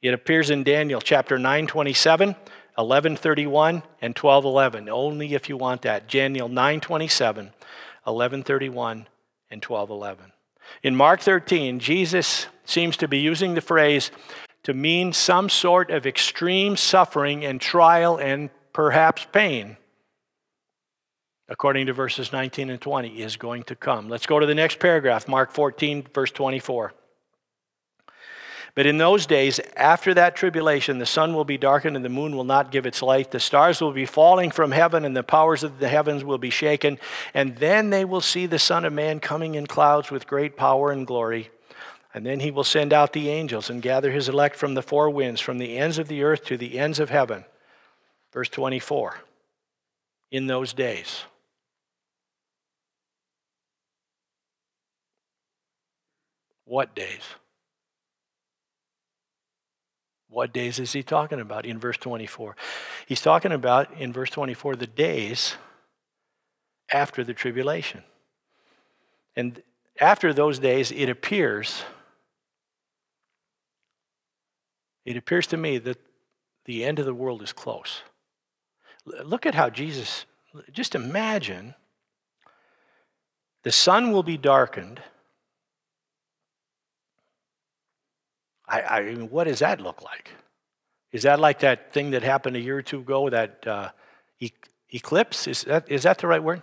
It 0.00 0.14
appears 0.14 0.48
in 0.48 0.64
Daniel 0.64 1.00
chapter 1.00 1.38
9, 1.38 1.66
27, 1.66 2.36
11, 2.78 3.16
31, 3.16 3.82
and 4.00 4.16
12, 4.16 4.44
11. 4.46 4.88
Only 4.88 5.34
if 5.34 5.50
you 5.50 5.58
want 5.58 5.82
that. 5.82 6.08
Daniel 6.08 6.48
9, 6.48 6.80
27, 6.80 7.52
11, 8.06 8.42
31, 8.42 9.06
and 9.50 9.62
12, 9.62 9.90
11. 9.90 10.32
In 10.82 10.96
Mark 10.96 11.20
13, 11.20 11.78
Jesus 11.80 12.46
seems 12.64 12.96
to 12.96 13.08
be 13.08 13.18
using 13.18 13.54
the 13.54 13.60
phrase 13.60 14.10
to 14.62 14.72
mean 14.72 15.12
some 15.12 15.50
sort 15.50 15.90
of 15.90 16.06
extreme 16.06 16.78
suffering 16.78 17.44
and 17.44 17.60
trial 17.60 18.16
and 18.16 18.48
perhaps 18.72 19.26
pain 19.32 19.76
according 21.48 21.86
to 21.86 21.92
verses 21.92 22.32
19 22.32 22.70
and 22.70 22.80
20, 22.80 23.22
is 23.22 23.36
going 23.36 23.62
to 23.64 23.76
come. 23.76 24.08
Let's 24.08 24.26
go 24.26 24.38
to 24.38 24.46
the 24.46 24.54
next 24.54 24.78
paragraph, 24.78 25.28
Mark 25.28 25.52
14, 25.52 26.06
verse 26.14 26.30
24. 26.30 26.92
But 28.74 28.86
in 28.86 28.98
those 28.98 29.26
days, 29.26 29.60
after 29.76 30.14
that 30.14 30.34
tribulation, 30.34 30.98
the 30.98 31.06
sun 31.06 31.32
will 31.32 31.44
be 31.44 31.56
darkened 31.56 31.94
and 31.94 32.04
the 32.04 32.08
moon 32.08 32.34
will 32.34 32.44
not 32.44 32.72
give 32.72 32.86
its 32.86 33.02
light. 33.02 33.30
The 33.30 33.38
stars 33.38 33.80
will 33.80 33.92
be 33.92 34.06
falling 34.06 34.50
from 34.50 34.72
heaven 34.72 35.04
and 35.04 35.16
the 35.16 35.22
powers 35.22 35.62
of 35.62 35.78
the 35.78 35.86
heavens 35.86 36.24
will 36.24 36.38
be 36.38 36.50
shaken. 36.50 36.98
And 37.34 37.56
then 37.58 37.90
they 37.90 38.04
will 38.04 38.20
see 38.20 38.46
the 38.46 38.58
Son 38.58 38.84
of 38.84 38.92
Man 38.92 39.20
coming 39.20 39.54
in 39.54 39.68
clouds 39.68 40.10
with 40.10 40.26
great 40.26 40.56
power 40.56 40.90
and 40.90 41.06
glory. 41.06 41.50
And 42.12 42.26
then 42.26 42.40
he 42.40 42.50
will 42.50 42.64
send 42.64 42.92
out 42.92 43.12
the 43.12 43.28
angels 43.28 43.70
and 43.70 43.80
gather 43.80 44.10
his 44.10 44.28
elect 44.28 44.56
from 44.56 44.74
the 44.74 44.82
four 44.82 45.08
winds, 45.08 45.40
from 45.40 45.58
the 45.58 45.76
ends 45.76 45.98
of 45.98 46.08
the 46.08 46.24
earth 46.24 46.44
to 46.46 46.56
the 46.56 46.78
ends 46.78 46.98
of 46.98 47.10
heaven. 47.10 47.44
Verse 48.32 48.48
24. 48.48 49.20
In 50.32 50.48
those 50.48 50.72
days. 50.72 51.24
What 56.64 56.94
days? 56.94 57.22
What 60.28 60.52
days 60.52 60.80
is 60.80 60.92
he 60.92 61.02
talking 61.02 61.38
about 61.38 61.64
in 61.64 61.78
verse 61.78 61.96
24? 61.96 62.56
He's 63.06 63.20
talking 63.20 63.52
about 63.52 63.96
in 63.98 64.12
verse 64.12 64.30
24 64.30 64.76
the 64.76 64.86
days 64.86 65.56
after 66.92 67.22
the 67.22 67.34
tribulation. 67.34 68.02
And 69.36 69.62
after 70.00 70.32
those 70.32 70.58
days, 70.58 70.90
it 70.90 71.08
appears, 71.08 71.84
it 75.04 75.16
appears 75.16 75.46
to 75.48 75.56
me 75.56 75.78
that 75.78 75.98
the 76.64 76.84
end 76.84 76.98
of 76.98 77.06
the 77.06 77.14
world 77.14 77.42
is 77.42 77.52
close. 77.52 78.02
Look 79.04 79.46
at 79.46 79.54
how 79.54 79.70
Jesus, 79.70 80.24
just 80.72 80.94
imagine 80.94 81.74
the 83.62 83.72
sun 83.72 84.12
will 84.12 84.22
be 84.22 84.36
darkened 84.36 85.00
I, 88.66 88.82
I 88.82 89.02
mean, 89.02 89.30
what 89.30 89.44
does 89.44 89.58
that 89.58 89.80
look 89.80 90.02
like? 90.02 90.30
Is 91.12 91.22
that 91.22 91.38
like 91.38 91.60
that 91.60 91.92
thing 91.92 92.10
that 92.10 92.22
happened 92.22 92.56
a 92.56 92.60
year 92.60 92.78
or 92.78 92.82
two 92.82 93.00
ago, 93.00 93.30
that 93.30 93.66
uh, 93.66 93.90
e- 94.40 94.50
eclipse? 94.90 95.46
Is 95.46 95.62
that, 95.62 95.90
is 95.90 96.02
that 96.02 96.18
the 96.18 96.26
right 96.26 96.42
word? 96.42 96.62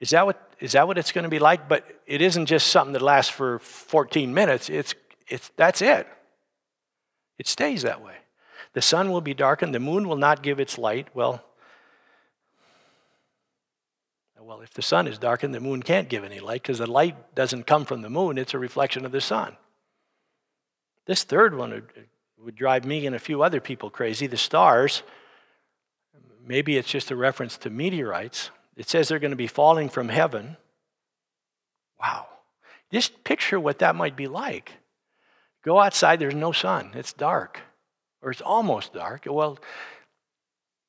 Is 0.00 0.10
that, 0.10 0.24
what, 0.26 0.54
is 0.58 0.72
that 0.72 0.86
what 0.86 0.98
it's 0.98 1.12
going 1.12 1.24
to 1.24 1.28
be 1.28 1.38
like? 1.38 1.68
But 1.68 1.86
it 2.06 2.22
isn't 2.22 2.46
just 2.46 2.68
something 2.68 2.92
that 2.94 3.02
lasts 3.02 3.30
for 3.30 3.58
14 3.58 4.32
minutes. 4.32 4.68
It's, 4.68 4.94
it's, 5.28 5.50
that's 5.56 5.82
it. 5.82 6.06
It 7.38 7.46
stays 7.46 7.82
that 7.82 8.02
way. 8.02 8.14
The 8.72 8.82
sun 8.82 9.12
will 9.12 9.20
be 9.20 9.34
darkened, 9.34 9.74
the 9.74 9.80
moon 9.80 10.08
will 10.08 10.16
not 10.16 10.42
give 10.42 10.58
its 10.58 10.78
light. 10.78 11.08
Well, 11.14 11.44
well, 14.40 14.60
if 14.60 14.74
the 14.74 14.82
sun 14.82 15.06
is 15.06 15.18
darkened, 15.18 15.54
the 15.54 15.60
moon 15.60 15.82
can't 15.82 16.08
give 16.08 16.24
any 16.24 16.40
light 16.40 16.62
because 16.62 16.78
the 16.78 16.90
light 16.90 17.34
doesn't 17.34 17.66
come 17.66 17.84
from 17.84 18.02
the 18.02 18.10
moon, 18.10 18.38
it's 18.38 18.54
a 18.54 18.58
reflection 18.58 19.04
of 19.04 19.12
the 19.12 19.20
sun. 19.20 19.56
This 21.06 21.24
third 21.24 21.56
one 21.56 21.70
would, 21.70 21.92
would 22.38 22.54
drive 22.56 22.84
me 22.84 23.06
and 23.06 23.16
a 23.16 23.20
few 23.20 23.42
other 23.42 23.60
people 23.60 23.90
crazy. 23.90 24.26
The 24.26 24.36
stars, 24.36 25.02
maybe 26.46 26.76
it's 26.76 26.88
just 26.88 27.10
a 27.10 27.16
reference 27.16 27.56
to 27.58 27.70
meteorites. 27.70 28.50
It 28.76 28.88
says 28.88 29.08
they're 29.08 29.18
going 29.18 29.30
to 29.30 29.36
be 29.36 29.46
falling 29.46 29.88
from 29.88 30.08
heaven. 30.08 30.56
Wow. 32.00 32.26
Just 32.90 33.24
picture 33.24 33.58
what 33.58 33.78
that 33.80 33.96
might 33.96 34.16
be 34.16 34.26
like. 34.26 34.72
Go 35.64 35.78
outside, 35.78 36.18
there's 36.18 36.34
no 36.34 36.52
sun, 36.52 36.90
it's 36.94 37.12
dark, 37.12 37.60
or 38.20 38.30
it's 38.30 38.40
almost 38.40 38.92
dark. 38.92 39.26
Well, 39.26 39.58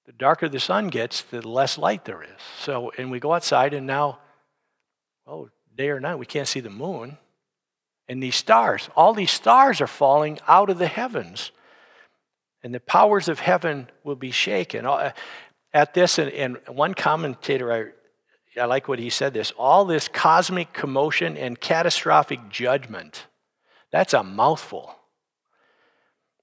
the 0.05 0.11
darker 0.11 0.49
the 0.49 0.59
sun 0.59 0.87
gets, 0.87 1.21
the 1.21 1.47
less 1.47 1.77
light 1.77 2.05
there 2.05 2.23
is. 2.23 2.41
So, 2.59 2.91
and 2.97 3.11
we 3.11 3.19
go 3.19 3.33
outside, 3.33 3.73
and 3.73 3.85
now, 3.85 4.19
oh, 5.27 5.49
day 5.75 5.89
or 5.89 5.99
night, 5.99 6.15
we 6.15 6.25
can't 6.25 6.47
see 6.47 6.59
the 6.59 6.71
moon 6.71 7.17
and 8.07 8.21
these 8.21 8.35
stars. 8.35 8.89
All 8.95 9.13
these 9.13 9.31
stars 9.31 9.81
are 9.81 9.87
falling 9.87 10.39
out 10.47 10.69
of 10.69 10.77
the 10.77 10.87
heavens. 10.87 11.51
And 12.63 12.73
the 12.73 12.79
powers 12.79 13.27
of 13.27 13.39
heaven 13.39 13.89
will 14.03 14.15
be 14.15 14.31
shaken. 14.31 14.85
Uh, 14.85 15.11
at 15.73 15.93
this, 15.93 16.19
and, 16.19 16.57
one 16.67 16.93
commentator, 16.93 17.73
I, 17.73 18.61
I 18.61 18.65
like 18.65 18.87
what 18.87 18.99
he 18.99 19.09
said 19.09 19.33
this 19.33 19.51
all 19.57 19.85
this 19.85 20.07
cosmic 20.07 20.73
commotion 20.73 21.37
and 21.37 21.59
catastrophic 21.59 22.49
judgment, 22.49 23.25
that's 23.91 24.13
a 24.13 24.23
mouthful. 24.23 24.95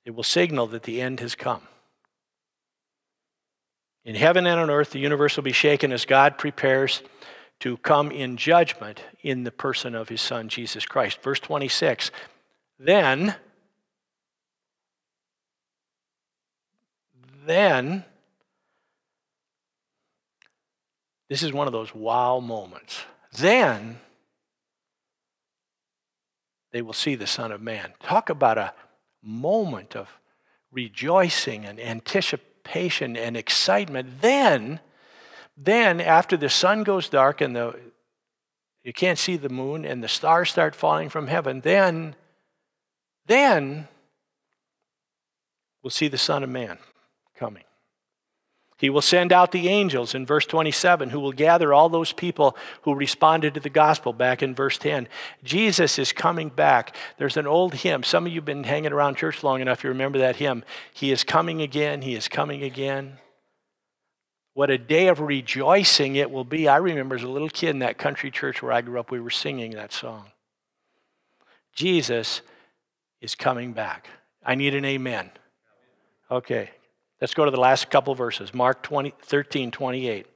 It 0.04 0.14
will 0.14 0.24
signal 0.24 0.66
that 0.68 0.82
the 0.82 1.00
end 1.00 1.20
has 1.20 1.34
come. 1.34 1.62
In 4.04 4.14
heaven 4.14 4.46
and 4.46 4.58
on 4.58 4.70
earth, 4.70 4.90
the 4.90 4.98
universe 4.98 5.36
will 5.36 5.44
be 5.44 5.52
shaken 5.52 5.92
as 5.92 6.06
God 6.06 6.38
prepares 6.38 7.02
to 7.60 7.76
come 7.78 8.10
in 8.10 8.36
judgment 8.36 9.02
in 9.22 9.44
the 9.44 9.50
person 9.50 9.94
of 9.94 10.08
his 10.08 10.20
son, 10.20 10.48
Jesus 10.48 10.86
Christ. 10.86 11.22
Verse 11.22 11.40
26 11.40 12.10
Then, 12.78 13.34
then, 17.46 18.04
this 21.28 21.42
is 21.42 21.52
one 21.52 21.66
of 21.66 21.72
those 21.72 21.94
wow 21.94 22.40
moments. 22.40 23.04
Then, 23.38 24.00
they 26.72 26.82
will 26.82 26.92
see 26.92 27.14
the 27.14 27.26
Son 27.26 27.52
of 27.52 27.60
Man. 27.60 27.92
Talk 28.02 28.30
about 28.30 28.58
a 28.58 28.72
moment 29.22 29.96
of 29.96 30.08
rejoicing 30.72 31.64
and 31.64 31.80
anticipation 31.80 33.16
and 33.16 33.36
excitement. 33.36 34.20
Then, 34.20 34.80
then, 35.56 36.00
after 36.00 36.36
the 36.36 36.48
sun 36.48 36.84
goes 36.84 37.08
dark 37.08 37.40
and 37.40 37.54
the, 37.54 37.78
you 38.82 38.92
can't 38.92 39.18
see 39.18 39.36
the 39.36 39.48
moon 39.48 39.84
and 39.84 40.02
the 40.02 40.08
stars 40.08 40.50
start 40.50 40.74
falling 40.74 41.08
from 41.08 41.26
heaven, 41.26 41.60
then, 41.60 42.14
then 43.26 43.88
we'll 45.82 45.90
see 45.90 46.08
the 46.08 46.18
Son 46.18 46.42
of 46.42 46.48
Man 46.48 46.78
coming. 47.36 47.64
He 48.80 48.88
will 48.88 49.02
send 49.02 49.30
out 49.30 49.52
the 49.52 49.68
angels 49.68 50.14
in 50.14 50.24
verse 50.24 50.46
27 50.46 51.10
who 51.10 51.20
will 51.20 51.32
gather 51.32 51.74
all 51.74 51.90
those 51.90 52.14
people 52.14 52.56
who 52.82 52.94
responded 52.94 53.52
to 53.52 53.60
the 53.60 53.68
gospel 53.68 54.14
back 54.14 54.42
in 54.42 54.54
verse 54.54 54.78
10. 54.78 55.06
Jesus 55.44 55.98
is 55.98 56.14
coming 56.14 56.48
back. 56.48 56.96
There's 57.18 57.36
an 57.36 57.46
old 57.46 57.74
hymn. 57.74 58.02
Some 58.02 58.24
of 58.24 58.32
you 58.32 58.38
have 58.38 58.46
been 58.46 58.64
hanging 58.64 58.92
around 58.92 59.16
church 59.16 59.44
long 59.44 59.60
enough, 59.60 59.84
you 59.84 59.90
remember 59.90 60.18
that 60.20 60.36
hymn. 60.36 60.64
He 60.94 61.12
is 61.12 61.24
coming 61.24 61.60
again. 61.60 62.00
He 62.00 62.14
is 62.14 62.26
coming 62.26 62.62
again. 62.62 63.18
What 64.54 64.70
a 64.70 64.78
day 64.78 65.08
of 65.08 65.20
rejoicing 65.20 66.16
it 66.16 66.30
will 66.30 66.44
be. 66.44 66.68
I 66.68 66.76
remember 66.78 67.14
as 67.14 67.22
a 67.22 67.28
little 67.28 67.48
kid 67.48 67.70
in 67.70 67.78
that 67.80 67.98
country 67.98 68.30
church 68.30 68.62
where 68.62 68.72
I 68.72 68.80
grew 68.80 68.98
up, 68.98 69.10
we 69.10 69.20
were 69.20 69.30
singing 69.30 69.72
that 69.72 69.92
song. 69.92 70.26
Jesus 71.74 72.42
is 73.20 73.34
coming 73.34 73.72
back. 73.72 74.08
I 74.44 74.54
need 74.54 74.74
an 74.74 74.84
amen. 74.84 75.30
Okay, 76.30 76.70
Let's 77.20 77.34
go 77.34 77.44
to 77.44 77.50
the 77.50 77.60
last 77.60 77.90
couple 77.90 78.14
verses. 78.14 78.54
Mark 78.54 78.82
20, 78.82 79.12
13, 79.22 79.70
28. 79.70 80.26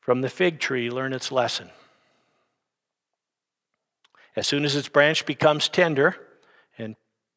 From 0.00 0.20
the 0.22 0.30
fig 0.30 0.58
tree, 0.60 0.88
learn 0.88 1.12
its 1.12 1.30
lesson. 1.30 1.70
As 4.34 4.46
soon 4.46 4.64
as 4.64 4.76
its 4.76 4.88
branch 4.88 5.26
becomes 5.26 5.68
tender 5.68 6.16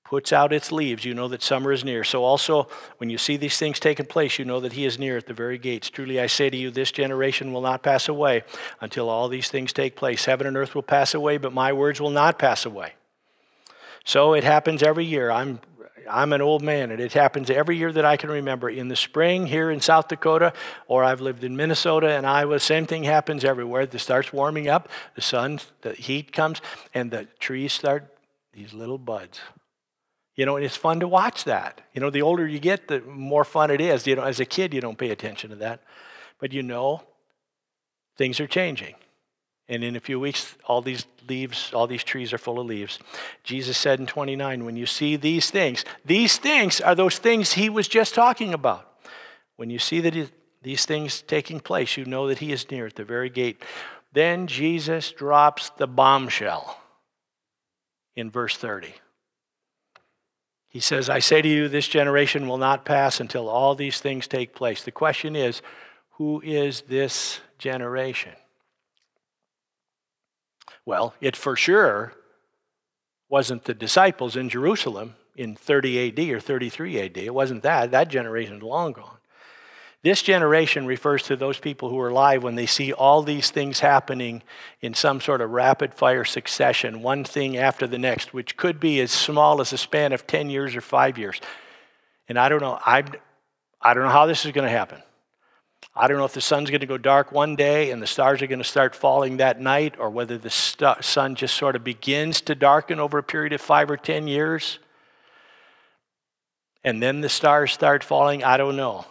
puts 0.10 0.34
out 0.34 0.52
its 0.52 0.72
leaves, 0.72 1.06
you 1.06 1.14
know 1.14 1.28
that 1.28 1.44
summer 1.44 1.72
is 1.72 1.86
near. 1.86 2.04
So 2.04 2.24
also, 2.24 2.68
when 2.98 3.12
you 3.12 3.20
see 3.20 3.38
these 3.38 3.60
things 3.60 3.80
taking 3.80 4.08
place, 4.08 4.40
you 4.40 4.46
know 4.46 4.60
that 4.60 4.74
he 4.74 4.84
is 4.84 4.98
near 4.98 5.18
at 5.18 5.28
the 5.28 5.36
very 5.36 5.60
gates. 5.60 5.92
Truly 5.92 6.20
I 6.20 6.26
say 6.26 6.50
to 6.50 6.58
you, 6.58 6.72
this 6.72 6.92
generation 6.92 7.54
will 7.54 7.62
not 7.62 7.84
pass 7.84 8.10
away 8.10 8.44
until 8.82 9.08
all 9.08 9.30
these 9.30 9.50
things 9.50 9.72
take 9.72 9.96
place. 9.96 10.26
Heaven 10.26 10.48
and 10.48 10.58
earth 10.58 10.74
will 10.74 10.82
pass 10.82 11.14
away, 11.14 11.38
but 11.38 11.54
my 11.54 11.72
words 11.72 12.02
will 12.02 12.10
not 12.10 12.40
pass 12.40 12.66
away. 12.66 12.94
So 14.04 14.34
it 14.34 14.44
happens 14.44 14.82
every 14.82 15.06
year. 15.06 15.30
I'm 15.30 15.60
I'm 16.10 16.34
an 16.34 16.42
old 16.42 16.64
man, 16.64 16.90
and 16.90 17.00
it 17.00 17.14
happens 17.14 17.52
every 17.52 17.78
year 17.78 17.92
that 17.92 18.04
I 18.04 18.18
can 18.18 18.32
remember. 18.32 18.68
In 18.68 18.88
the 18.88 18.96
spring 18.96 19.46
here 19.46 19.70
in 19.70 19.80
South 19.80 20.08
Dakota, 20.08 20.54
or 20.88 21.04
I've 21.04 21.22
lived 21.22 21.44
in 21.44 21.56
Minnesota 21.56 22.10
and 22.10 22.26
Iowa, 22.26 22.60
same 22.60 22.88
thing 22.88 23.04
happens 23.04 23.46
everywhere. 23.46 23.82
It 23.82 24.00
starts 24.00 24.34
warming 24.34 24.70
up, 24.70 24.90
the 25.14 25.22
sun, 25.22 25.60
the 25.82 25.94
heat 25.94 26.32
comes, 26.32 26.62
and 26.96 27.12
the 27.12 27.28
trees 27.40 27.74
start 27.74 28.12
these 28.54 28.74
little 28.74 28.98
buds. 28.98 29.40
You 30.40 30.46
know, 30.46 30.56
and 30.56 30.64
it's 30.64 30.78
fun 30.78 31.02
to 31.02 31.08
watch 31.10 31.44
that. 31.44 31.82
You 31.94 32.00
know, 32.00 32.10
the 32.10 32.22
older 32.22 32.48
you 32.48 32.60
get, 32.60 32.88
the 32.88 33.02
more 33.02 33.44
fun 33.44 33.72
it 33.72 33.82
is. 33.82 34.08
You 34.08 34.16
know, 34.16 34.24
as 34.24 34.40
a 34.40 34.46
kid, 34.46 34.74
you 34.74 34.80
don't 34.80 34.98
pay 34.98 35.10
attention 35.10 35.50
to 35.50 35.58
that. 35.58 35.84
But 36.40 36.54
you 36.54 36.64
know, 36.64 37.04
things 38.18 38.40
are 38.40 38.48
changing. 38.48 38.96
And 39.68 39.84
in 39.84 39.98
a 39.98 40.00
few 40.00 40.18
weeks, 40.18 40.56
all 40.64 40.82
these 40.82 41.06
leaves, 41.28 41.74
all 41.74 41.88
these 41.88 42.06
trees 42.06 42.32
are 42.32 42.38
full 42.38 42.58
of 42.58 42.68
leaves. 42.68 43.00
Jesus 43.44 43.78
said 43.78 44.00
in 44.00 44.06
29, 44.06 44.64
when 44.64 44.78
you 44.78 44.86
see 44.86 45.18
these 45.18 45.52
things, 45.52 45.84
these 46.06 46.38
things 46.38 46.80
are 46.80 46.96
those 46.96 47.18
things 47.18 47.52
he 47.52 47.70
was 47.70 47.90
just 47.90 48.16
talking 48.16 48.54
about. 48.54 48.90
When 49.58 49.70
you 49.70 49.78
see 49.78 50.00
that 50.00 50.32
these 50.62 50.86
things 50.86 51.22
taking 51.22 51.60
place, 51.60 51.98
you 51.98 52.06
know 52.06 52.30
that 52.30 52.38
he 52.38 52.54
is 52.54 52.72
near 52.72 52.86
at 52.86 52.96
the 52.96 53.04
very 53.04 53.30
gate. 53.30 53.62
Then 54.14 54.48
Jesus 54.48 55.12
drops 55.12 55.70
the 55.72 55.86
bombshell 55.86 56.80
in 58.16 58.32
verse 58.32 58.56
30. 58.56 58.94
He 60.70 60.80
says, 60.80 61.10
I 61.10 61.20
say 61.20 61.42
to 61.42 61.48
you, 61.48 61.68
this 61.68 61.88
generation 61.88 62.48
will 62.48 62.60
not 62.60 62.86
pass 62.86 63.20
until 63.20 63.50
all 63.50 63.74
these 63.74 64.00
things 64.00 64.28
take 64.28 64.54
place. 64.54 64.84
The 64.84 64.92
question 64.92 65.36
is, 65.36 65.62
who 66.12 66.42
is 66.42 66.82
this 66.82 67.42
generation? 67.58 68.34
Well, 70.86 71.16
it 71.22 71.36
for 71.36 71.56
sure 71.56 72.14
wasn't 73.30 73.66
the 73.66 73.74
disciples 73.74 74.36
in 74.36 74.50
Jerusalem 74.50 75.16
in 75.36 75.56
30 75.56 76.10
AD 76.10 76.20
or 76.30 76.40
33 76.40 77.02
AD. 77.02 77.18
It 77.18 77.34
wasn't 77.34 77.64
that. 77.64 77.92
That 77.92 78.10
generation 78.10 78.58
is 78.58 78.64
long 78.64 78.94
gone. 78.94 79.19
This 80.02 80.22
generation 80.22 80.86
refers 80.86 81.24
to 81.24 81.36
those 81.36 81.60
people 81.60 81.90
who 81.90 82.00
are 82.00 82.08
alive 82.08 82.42
when 82.42 82.56
they 82.56 82.66
see 82.66 82.94
all 82.94 83.22
these 83.22 83.52
things 83.52 83.82
happening 83.82 84.44
in 84.80 84.94
some 84.94 85.20
sort 85.20 85.42
of 85.42 85.50
rapid 85.50 85.94
fire 85.94 86.24
succession, 86.24 87.02
one 87.02 87.26
thing 87.26 87.58
after 87.58 87.86
the 87.86 87.98
next, 87.98 88.34
which 88.34 88.56
could 88.56 88.80
be 88.80 89.02
as 89.02 89.12
small 89.12 89.60
as 89.60 89.74
a 89.74 89.78
span 89.78 90.14
of 90.14 90.26
10 90.26 90.50
years 90.50 90.74
or 90.74 90.82
five 90.82 91.18
years. 91.18 91.42
And 92.30 92.40
I 92.40 92.48
don't 92.48 92.62
know, 92.62 92.80
I, 92.86 93.04
I 93.82 93.94
don't 93.94 94.04
know 94.04 94.10
how 94.10 94.26
this 94.26 94.46
is 94.46 94.54
going 94.54 94.68
to 94.68 94.72
happen. 94.72 95.02
I 95.94 96.08
don't 96.08 96.18
know 96.18 96.26
if 96.26 96.34
the 96.34 96.40
sun's 96.40 96.70
going 96.70 96.80
to 96.80 96.88
go 96.88 96.98
dark 96.98 97.34
one 97.34 97.58
day 97.58 97.92
and 97.92 98.02
the 98.02 98.08
stars 98.08 98.42
are 98.42 98.48
going 98.48 98.60
to 98.60 98.66
start 98.66 98.96
falling 98.96 99.38
that 99.38 99.60
night, 99.60 99.96
or 100.00 100.10
whether 100.10 100.38
the 100.38 100.50
st- 100.50 101.04
sun 101.04 101.36
just 101.36 101.56
sort 101.56 101.76
of 101.76 101.84
begins 101.84 102.40
to 102.42 102.56
darken 102.56 103.02
over 103.02 103.18
a 103.18 103.24
period 103.24 103.52
of 103.52 103.60
five 103.60 103.92
or 103.92 103.98
ten 103.98 104.28
years. 104.28 104.80
And 106.86 107.04
then 107.04 107.20
the 107.20 107.28
stars 107.28 107.74
start 107.74 108.04
falling. 108.04 108.46
I 108.46 108.56
don't 108.56 108.78
know. 108.78 109.06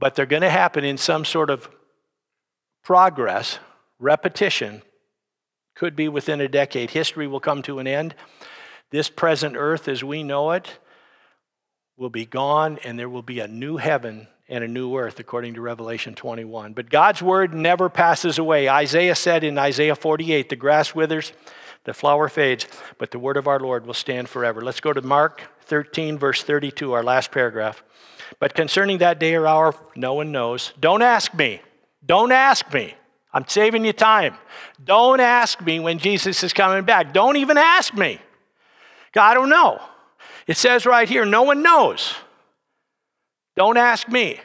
But 0.00 0.16
they're 0.16 0.26
going 0.26 0.42
to 0.42 0.50
happen 0.50 0.82
in 0.82 0.96
some 0.96 1.24
sort 1.24 1.50
of 1.50 1.68
progress, 2.82 3.60
repetition, 4.00 4.82
could 5.76 5.94
be 5.94 6.08
within 6.08 6.40
a 6.40 6.48
decade. 6.48 6.90
History 6.90 7.28
will 7.28 7.38
come 7.38 7.62
to 7.62 7.78
an 7.78 7.86
end. 7.86 8.14
This 8.90 9.08
present 9.08 9.56
earth 9.56 9.86
as 9.86 10.02
we 10.02 10.22
know 10.22 10.50
it 10.50 10.78
will 11.96 12.10
be 12.10 12.26
gone, 12.26 12.78
and 12.82 12.98
there 12.98 13.10
will 13.10 13.22
be 13.22 13.40
a 13.40 13.46
new 13.46 13.76
heaven 13.76 14.26
and 14.48 14.64
a 14.64 14.68
new 14.68 14.96
earth, 14.96 15.20
according 15.20 15.54
to 15.54 15.60
Revelation 15.60 16.14
21. 16.14 16.72
But 16.72 16.90
God's 16.90 17.22
word 17.22 17.54
never 17.54 17.88
passes 17.88 18.38
away. 18.38 18.68
Isaiah 18.68 19.14
said 19.14 19.44
in 19.44 19.58
Isaiah 19.58 19.94
48 19.94 20.48
the 20.48 20.56
grass 20.56 20.94
withers, 20.94 21.32
the 21.84 21.94
flower 21.94 22.28
fades, 22.28 22.66
but 22.98 23.10
the 23.10 23.18
word 23.18 23.36
of 23.36 23.46
our 23.46 23.60
Lord 23.60 23.86
will 23.86 23.94
stand 23.94 24.28
forever. 24.28 24.60
Let's 24.60 24.80
go 24.80 24.92
to 24.92 25.02
Mark 25.02 25.42
13, 25.66 26.18
verse 26.18 26.42
32, 26.42 26.92
our 26.92 27.02
last 27.02 27.30
paragraph. 27.30 27.82
But 28.38 28.54
concerning 28.54 28.98
that 28.98 29.18
day 29.18 29.34
or 29.34 29.46
hour, 29.46 29.74
no 29.96 30.14
one 30.14 30.32
knows. 30.32 30.72
Don't 30.78 31.02
ask 31.02 31.34
me. 31.34 31.60
Don't 32.04 32.32
ask 32.32 32.72
me. 32.72 32.94
I'm 33.32 33.46
saving 33.46 33.84
you 33.84 33.92
time. 33.92 34.34
Don't 34.82 35.20
ask 35.20 35.60
me 35.60 35.80
when 35.80 35.98
Jesus 35.98 36.42
is 36.42 36.52
coming 36.52 36.84
back. 36.84 37.12
Don't 37.12 37.36
even 37.36 37.58
ask 37.58 37.94
me. 37.94 38.20
I 39.14 39.34
don't 39.34 39.48
know. 39.48 39.80
It 40.46 40.56
says 40.56 40.86
right 40.86 41.08
here, 41.08 41.24
no 41.24 41.42
one 41.42 41.62
knows. 41.62 42.14
Don't 43.56 43.76
ask 43.76 44.08
me. 44.08 44.40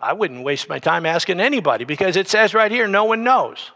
I 0.00 0.12
wouldn't 0.12 0.44
waste 0.44 0.68
my 0.68 0.78
time 0.78 1.04
asking 1.04 1.40
anybody 1.40 1.84
because 1.84 2.16
it 2.16 2.28
says 2.28 2.54
right 2.54 2.70
here, 2.70 2.86
no 2.86 3.04
one 3.04 3.22
knows. 3.22 3.70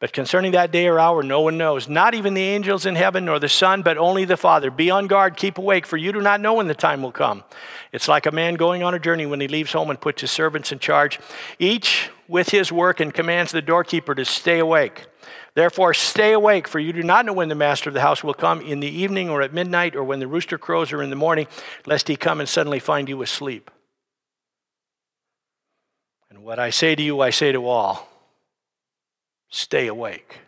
But 0.00 0.12
concerning 0.12 0.52
that 0.52 0.70
day 0.70 0.86
or 0.86 1.00
hour, 1.00 1.24
no 1.24 1.40
one 1.40 1.58
knows, 1.58 1.88
not 1.88 2.14
even 2.14 2.34
the 2.34 2.42
angels 2.42 2.86
in 2.86 2.94
heaven 2.94 3.24
nor 3.24 3.40
the 3.40 3.48
Son, 3.48 3.82
but 3.82 3.98
only 3.98 4.24
the 4.24 4.36
Father. 4.36 4.70
Be 4.70 4.90
on 4.90 5.08
guard, 5.08 5.36
keep 5.36 5.58
awake, 5.58 5.86
for 5.86 5.96
you 5.96 6.12
do 6.12 6.20
not 6.20 6.40
know 6.40 6.54
when 6.54 6.68
the 6.68 6.74
time 6.74 7.02
will 7.02 7.10
come. 7.10 7.42
It's 7.90 8.06
like 8.06 8.26
a 8.26 8.30
man 8.30 8.54
going 8.54 8.84
on 8.84 8.94
a 8.94 9.00
journey 9.00 9.26
when 9.26 9.40
he 9.40 9.48
leaves 9.48 9.72
home 9.72 9.90
and 9.90 10.00
puts 10.00 10.20
his 10.20 10.30
servants 10.30 10.70
in 10.70 10.78
charge, 10.78 11.18
each 11.58 12.10
with 12.28 12.50
his 12.50 12.70
work, 12.70 13.00
and 13.00 13.12
commands 13.12 13.50
the 13.50 13.60
doorkeeper 13.60 14.14
to 14.14 14.24
stay 14.24 14.60
awake. 14.60 15.06
Therefore, 15.54 15.92
stay 15.94 16.32
awake, 16.32 16.68
for 16.68 16.78
you 16.78 16.92
do 16.92 17.02
not 17.02 17.26
know 17.26 17.32
when 17.32 17.48
the 17.48 17.56
master 17.56 17.90
of 17.90 17.94
the 17.94 18.00
house 18.00 18.22
will 18.22 18.34
come 18.34 18.60
in 18.60 18.78
the 18.78 18.86
evening 18.86 19.28
or 19.28 19.42
at 19.42 19.52
midnight 19.52 19.96
or 19.96 20.04
when 20.04 20.20
the 20.20 20.28
rooster 20.28 20.58
crows 20.58 20.92
or 20.92 21.02
in 21.02 21.10
the 21.10 21.16
morning, 21.16 21.48
lest 21.86 22.06
he 22.06 22.14
come 22.14 22.38
and 22.38 22.48
suddenly 22.48 22.78
find 22.78 23.08
you 23.08 23.20
asleep. 23.20 23.68
And 26.30 26.44
what 26.44 26.60
I 26.60 26.70
say 26.70 26.94
to 26.94 27.02
you, 27.02 27.20
I 27.20 27.30
say 27.30 27.50
to 27.50 27.66
all 27.66 28.08
stay 29.48 29.86
awake. 29.86 30.40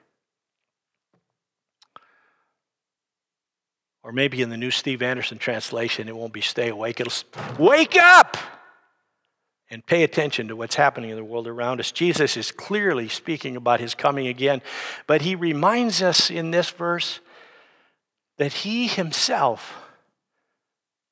Or 4.03 4.13
maybe 4.13 4.41
in 4.41 4.49
the 4.49 4.57
new 4.57 4.71
Steve 4.71 5.03
Anderson 5.03 5.39
translation, 5.39 6.09
it 6.09 6.17
won't 6.17 6.33
be 6.33 6.41
stay 6.41 6.69
awake, 6.69 7.01
it'll 7.01 7.13
wake 7.59 7.97
up! 7.97 8.37
and 9.71 9.87
pay 9.87 10.03
attention 10.03 10.49
to 10.49 10.57
what's 10.57 10.75
happening 10.75 11.11
in 11.11 11.17
the 11.17 11.25
world 11.25 11.47
around 11.47 11.79
us. 11.79 11.93
Jesus 11.93 12.37
is 12.37 12.51
clearly 12.51 13.09
speaking 13.09 13.57
about 13.57 13.81
his 13.81 13.95
coming 13.95 14.27
again, 14.27 14.63
but 15.07 15.23
he 15.23 15.35
reminds 15.35 16.03
us 16.03 16.31
in 16.31 16.51
this 16.51 16.71
verse 16.71 17.21
that 18.39 18.53
he 18.53 18.89
himself 18.89 19.75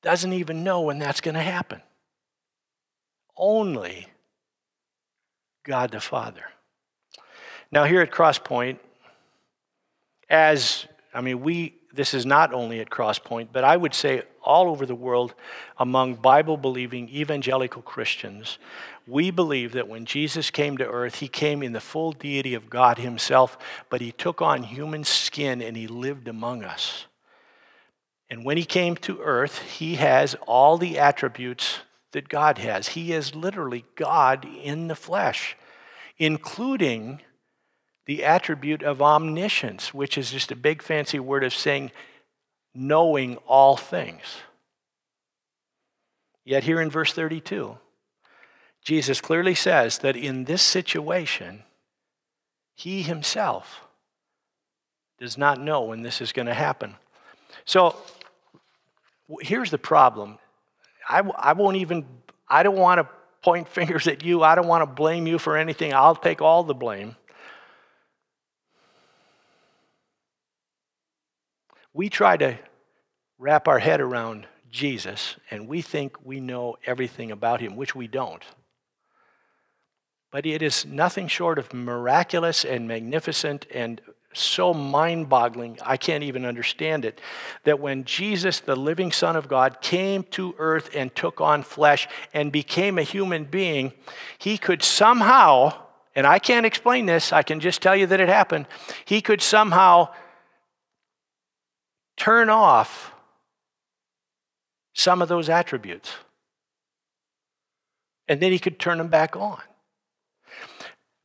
doesn't 0.03 0.33
even 0.33 0.63
know 0.63 0.81
when 0.81 0.99
that's 0.99 1.21
going 1.21 1.35
to 1.35 1.41
happen. 1.41 1.81
Only 3.37 4.07
God 5.63 5.91
the 5.91 6.01
Father. 6.01 6.43
Now, 7.71 7.83
here 7.83 8.01
at 8.01 8.11
Crosspoint, 8.11 8.79
as 10.29 10.87
I 11.13 11.21
mean, 11.21 11.41
we 11.41 11.75
this 11.93 12.13
is 12.13 12.25
not 12.25 12.53
only 12.53 12.79
at 12.79 12.89
Crosspoint, 12.89 13.49
but 13.51 13.63
I 13.63 13.75
would 13.75 13.93
say 13.93 14.23
all 14.43 14.69
over 14.69 14.85
the 14.85 14.95
world 14.95 15.33
among 15.77 16.15
Bible 16.15 16.55
believing 16.55 17.09
evangelical 17.09 17.81
Christians, 17.81 18.59
we 19.07 19.31
believe 19.31 19.71
that 19.73 19.87
when 19.87 20.05
Jesus 20.05 20.51
came 20.51 20.77
to 20.77 20.87
earth, 20.87 21.15
he 21.15 21.27
came 21.27 21.63
in 21.63 21.73
the 21.73 21.79
full 21.79 22.11
deity 22.11 22.53
of 22.53 22.69
God 22.69 22.99
himself, 22.99 23.57
but 23.89 24.01
he 24.01 24.11
took 24.11 24.41
on 24.41 24.63
human 24.63 25.03
skin 25.03 25.61
and 25.61 25.75
he 25.75 25.87
lived 25.87 26.27
among 26.27 26.63
us. 26.63 27.05
And 28.29 28.45
when 28.45 28.57
he 28.57 28.65
came 28.65 28.95
to 28.97 29.19
earth, 29.21 29.59
he 29.59 29.95
has 29.95 30.35
all 30.45 30.77
the 30.77 30.99
attributes 30.99 31.79
that 32.11 32.29
God 32.29 32.59
has. 32.59 32.89
He 32.89 33.13
is 33.13 33.33
literally 33.33 33.85
God 33.95 34.45
in 34.45 34.87
the 34.87 34.95
flesh, 34.95 35.57
including 36.19 37.21
the 38.09 38.23
attribute 38.23 38.81
of 38.81 39.03
omniscience, 39.03 39.93
which 39.93 40.17
is 40.17 40.31
just 40.31 40.51
a 40.51 40.55
big 40.55 40.81
fancy 40.81 41.19
word 41.19 41.43
of 41.43 41.53
saying 41.53 41.91
knowing 42.73 43.37
all 43.45 43.77
things. 43.77 44.23
Yet, 46.43 46.63
here 46.63 46.81
in 46.81 46.89
verse 46.89 47.13
32, 47.13 47.77
Jesus 48.83 49.21
clearly 49.21 49.53
says 49.53 49.99
that 49.99 50.15
in 50.15 50.45
this 50.45 50.63
situation, 50.63 51.61
he 52.73 53.03
himself 53.03 53.81
does 55.19 55.37
not 55.37 55.61
know 55.61 55.83
when 55.83 56.01
this 56.01 56.19
is 56.19 56.31
going 56.31 56.47
to 56.47 56.53
happen. 56.55 56.95
So, 57.65 57.95
here's 59.41 59.69
the 59.69 59.77
problem. 59.77 60.39
I, 61.07 61.19
I 61.19 61.53
won't 61.53 61.77
even, 61.77 62.07
I 62.47 62.63
don't 62.63 62.75
want 62.75 63.01
to 63.01 63.07
point 63.43 63.67
fingers 63.77 64.07
at 64.07 64.23
you. 64.23 64.41
I 64.41 64.55
don't 64.55 64.65
want 64.65 64.81
to 64.81 64.91
blame 64.91 65.27
you 65.27 65.37
for 65.37 65.55
anything. 65.55 65.93
I'll 65.93 66.15
take 66.15 66.41
all 66.41 66.63
the 66.63 66.73
blame. 66.73 67.15
We 71.99 72.07
try 72.07 72.37
to 72.37 72.57
wrap 73.37 73.67
our 73.67 73.79
head 73.79 73.99
around 73.99 74.47
Jesus 74.71 75.35
and 75.51 75.67
we 75.67 75.81
think 75.81 76.15
we 76.23 76.39
know 76.39 76.77
everything 76.85 77.29
about 77.29 77.59
him, 77.59 77.75
which 77.75 77.93
we 77.93 78.07
don't. 78.07 78.41
But 80.31 80.45
it 80.45 80.61
is 80.61 80.85
nothing 80.85 81.27
short 81.27 81.59
of 81.59 81.73
miraculous 81.73 82.63
and 82.63 82.87
magnificent 82.87 83.67
and 83.73 83.99
so 84.33 84.73
mind 84.73 85.27
boggling, 85.27 85.77
I 85.85 85.97
can't 85.97 86.23
even 86.23 86.45
understand 86.45 87.03
it. 87.03 87.19
That 87.65 87.81
when 87.81 88.05
Jesus, 88.05 88.61
the 88.61 88.77
living 88.77 89.11
Son 89.11 89.35
of 89.35 89.49
God, 89.49 89.81
came 89.81 90.23
to 90.31 90.55
earth 90.57 90.91
and 90.95 91.13
took 91.13 91.41
on 91.41 91.63
flesh 91.63 92.07
and 92.33 92.49
became 92.49 92.97
a 92.97 93.03
human 93.03 93.43
being, 93.43 93.91
he 94.37 94.57
could 94.57 94.83
somehow, 94.83 95.73
and 96.15 96.25
I 96.25 96.39
can't 96.39 96.65
explain 96.65 97.07
this, 97.07 97.33
I 97.33 97.43
can 97.43 97.59
just 97.59 97.81
tell 97.81 97.97
you 97.97 98.05
that 98.05 98.21
it 98.21 98.29
happened, 98.29 98.67
he 99.03 99.19
could 99.19 99.41
somehow 99.41 100.13
turn 102.19 102.49
off 102.49 103.13
some 104.93 105.21
of 105.21 105.29
those 105.29 105.49
attributes. 105.49 106.13
And 108.27 108.39
then 108.39 108.51
he 108.51 108.59
could 108.59 108.77
turn 108.77 108.99
them 108.99 109.07
back 109.07 109.35
on. 109.35 109.59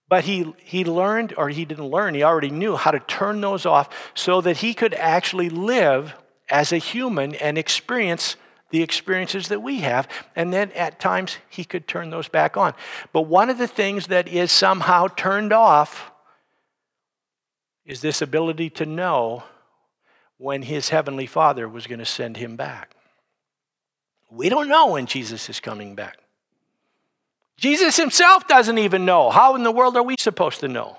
But 0.08 0.24
he, 0.24 0.54
he 0.58 0.84
learned, 0.84 1.34
or 1.36 1.48
he 1.48 1.64
didn't 1.64 1.88
learn, 1.88 2.14
he 2.14 2.22
already 2.22 2.50
knew 2.50 2.76
how 2.76 2.92
to 2.92 3.00
turn 3.00 3.40
those 3.40 3.66
off 3.66 4.12
so 4.14 4.40
that 4.40 4.58
he 4.58 4.72
could 4.72 4.94
actually 4.94 5.50
live 5.50 6.14
as 6.48 6.72
a 6.72 6.78
human 6.78 7.34
and 7.34 7.58
experience 7.58 8.36
the 8.70 8.82
experiences 8.82 9.48
that 9.48 9.62
we 9.62 9.80
have. 9.80 10.08
And 10.34 10.52
then 10.52 10.72
at 10.72 11.00
times 11.00 11.36
he 11.48 11.64
could 11.64 11.86
turn 11.86 12.10
those 12.10 12.28
back 12.28 12.56
on. 12.56 12.74
But 13.12 13.22
one 13.22 13.50
of 13.50 13.58
the 13.58 13.66
things 13.66 14.06
that 14.08 14.28
is 14.28 14.50
somehow 14.50 15.08
turned 15.08 15.52
off 15.52 16.12
is 17.84 18.00
this 18.00 18.22
ability 18.22 18.70
to 18.70 18.86
know 18.86 19.44
when 20.38 20.62
his 20.62 20.88
heavenly 20.88 21.26
father 21.26 21.68
was 21.68 21.86
going 21.86 21.98
to 21.98 22.04
send 22.04 22.36
him 22.36 22.56
back. 22.56 22.94
We 24.30 24.48
don't 24.48 24.68
know 24.68 24.92
when 24.92 25.06
Jesus 25.06 25.48
is 25.48 25.60
coming 25.60 25.94
back. 25.94 26.18
Jesus 27.56 27.96
himself 27.96 28.48
doesn't 28.48 28.78
even 28.78 29.04
know. 29.04 29.30
How 29.30 29.54
in 29.54 29.62
the 29.62 29.70
world 29.70 29.96
are 29.96 30.02
we 30.02 30.16
supposed 30.18 30.60
to 30.60 30.68
know? 30.68 30.98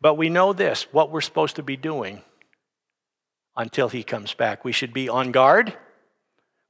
But 0.00 0.14
we 0.14 0.28
know 0.28 0.52
this 0.52 0.86
what 0.92 1.10
we're 1.10 1.20
supposed 1.20 1.56
to 1.56 1.62
be 1.62 1.76
doing 1.76 2.22
until 3.56 3.88
he 3.88 4.02
comes 4.02 4.34
back. 4.34 4.64
We 4.64 4.72
should 4.72 4.92
be 4.92 5.08
on 5.08 5.32
guard, 5.32 5.76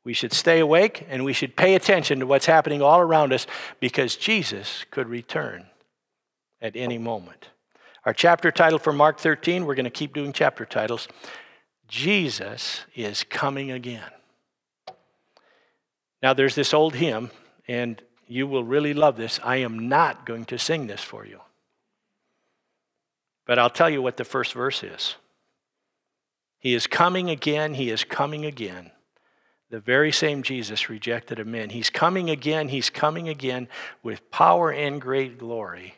we 0.04 0.12
should 0.12 0.32
stay 0.32 0.58
awake, 0.58 1.06
and 1.08 1.24
we 1.24 1.32
should 1.32 1.56
pay 1.56 1.74
attention 1.74 2.20
to 2.20 2.26
what's 2.26 2.46
happening 2.46 2.82
all 2.82 3.00
around 3.00 3.32
us 3.32 3.46
because 3.80 4.16
Jesus 4.16 4.84
could 4.90 5.08
return 5.08 5.66
at 6.60 6.74
any 6.74 6.98
moment. 6.98 7.50
Our 8.04 8.12
chapter 8.12 8.50
title 8.50 8.80
for 8.80 8.92
Mark 8.92 9.20
13, 9.20 9.64
we're 9.64 9.76
going 9.76 9.84
to 9.84 9.90
keep 9.90 10.12
doing 10.12 10.32
chapter 10.32 10.64
titles. 10.64 11.06
Jesus 11.92 12.86
is 12.94 13.22
coming 13.22 13.70
again. 13.70 14.10
Now, 16.22 16.32
there's 16.32 16.54
this 16.54 16.72
old 16.72 16.94
hymn, 16.94 17.30
and 17.68 18.00
you 18.26 18.46
will 18.46 18.64
really 18.64 18.94
love 18.94 19.18
this. 19.18 19.38
I 19.44 19.56
am 19.56 19.90
not 19.90 20.24
going 20.24 20.46
to 20.46 20.58
sing 20.58 20.86
this 20.86 21.02
for 21.02 21.26
you. 21.26 21.40
But 23.44 23.58
I'll 23.58 23.68
tell 23.68 23.90
you 23.90 24.00
what 24.00 24.16
the 24.16 24.24
first 24.24 24.54
verse 24.54 24.82
is. 24.82 25.16
He 26.58 26.72
is 26.72 26.86
coming 26.86 27.28
again, 27.28 27.74
he 27.74 27.90
is 27.90 28.04
coming 28.04 28.46
again. 28.46 28.90
The 29.68 29.78
very 29.80 30.12
same 30.12 30.42
Jesus 30.42 30.88
rejected 30.88 31.38
of 31.38 31.46
men. 31.46 31.68
He's 31.68 31.90
coming 31.90 32.30
again, 32.30 32.68
he's 32.68 32.88
coming 32.88 33.28
again 33.28 33.68
with 34.02 34.30
power 34.30 34.72
and 34.72 34.98
great 34.98 35.36
glory. 35.36 35.96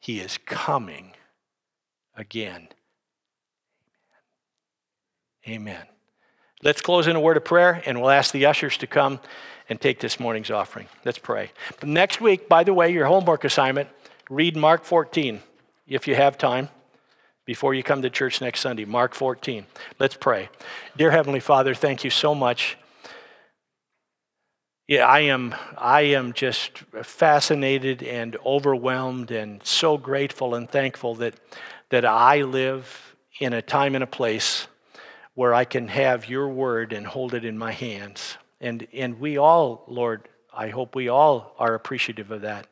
He 0.00 0.18
is 0.18 0.38
coming 0.38 1.12
again. 2.16 2.70
Amen. 5.46 5.84
Let's 6.62 6.80
close 6.80 7.06
in 7.06 7.14
a 7.14 7.20
word 7.20 7.36
of 7.36 7.44
prayer 7.44 7.82
and 7.86 8.00
we'll 8.00 8.10
ask 8.10 8.32
the 8.32 8.46
ushers 8.46 8.76
to 8.78 8.86
come 8.86 9.20
and 9.68 9.80
take 9.80 10.00
this 10.00 10.18
morning's 10.18 10.50
offering. 10.50 10.88
Let's 11.04 11.18
pray. 11.18 11.52
But 11.78 11.88
next 11.88 12.20
week, 12.20 12.48
by 12.48 12.64
the 12.64 12.74
way, 12.74 12.90
your 12.90 13.06
homework 13.06 13.44
assignment, 13.44 13.88
read 14.28 14.56
Mark 14.56 14.84
14 14.84 15.40
if 15.86 16.08
you 16.08 16.14
have 16.14 16.36
time 16.36 16.68
before 17.44 17.74
you 17.74 17.82
come 17.82 18.02
to 18.02 18.10
church 18.10 18.40
next 18.40 18.60
Sunday. 18.60 18.84
Mark 18.84 19.14
14. 19.14 19.66
Let's 19.98 20.16
pray. 20.16 20.48
Dear 20.96 21.10
Heavenly 21.10 21.40
Father, 21.40 21.74
thank 21.74 22.02
you 22.04 22.10
so 22.10 22.34
much. 22.34 22.76
Yeah, 24.88 25.06
I 25.06 25.20
am 25.20 25.54
I 25.76 26.00
am 26.00 26.32
just 26.32 26.78
fascinated 27.02 28.02
and 28.02 28.36
overwhelmed 28.44 29.30
and 29.30 29.64
so 29.64 29.98
grateful 29.98 30.54
and 30.54 30.68
thankful 30.68 31.14
that 31.16 31.34
that 31.90 32.06
I 32.06 32.42
live 32.42 33.14
in 33.38 33.52
a 33.52 33.60
time 33.60 33.94
and 33.94 34.02
a 34.02 34.06
place 34.06 34.66
where 35.38 35.54
I 35.54 35.64
can 35.64 35.86
have 35.86 36.28
your 36.28 36.48
word 36.48 36.92
and 36.92 37.06
hold 37.06 37.32
it 37.32 37.44
in 37.44 37.56
my 37.56 37.70
hands. 37.70 38.36
And, 38.60 38.88
and 38.92 39.20
we 39.20 39.38
all, 39.38 39.84
Lord, 39.86 40.28
I 40.52 40.70
hope 40.70 40.96
we 40.96 41.08
all 41.08 41.54
are 41.60 41.76
appreciative 41.76 42.32
of 42.32 42.40
that. 42.40 42.66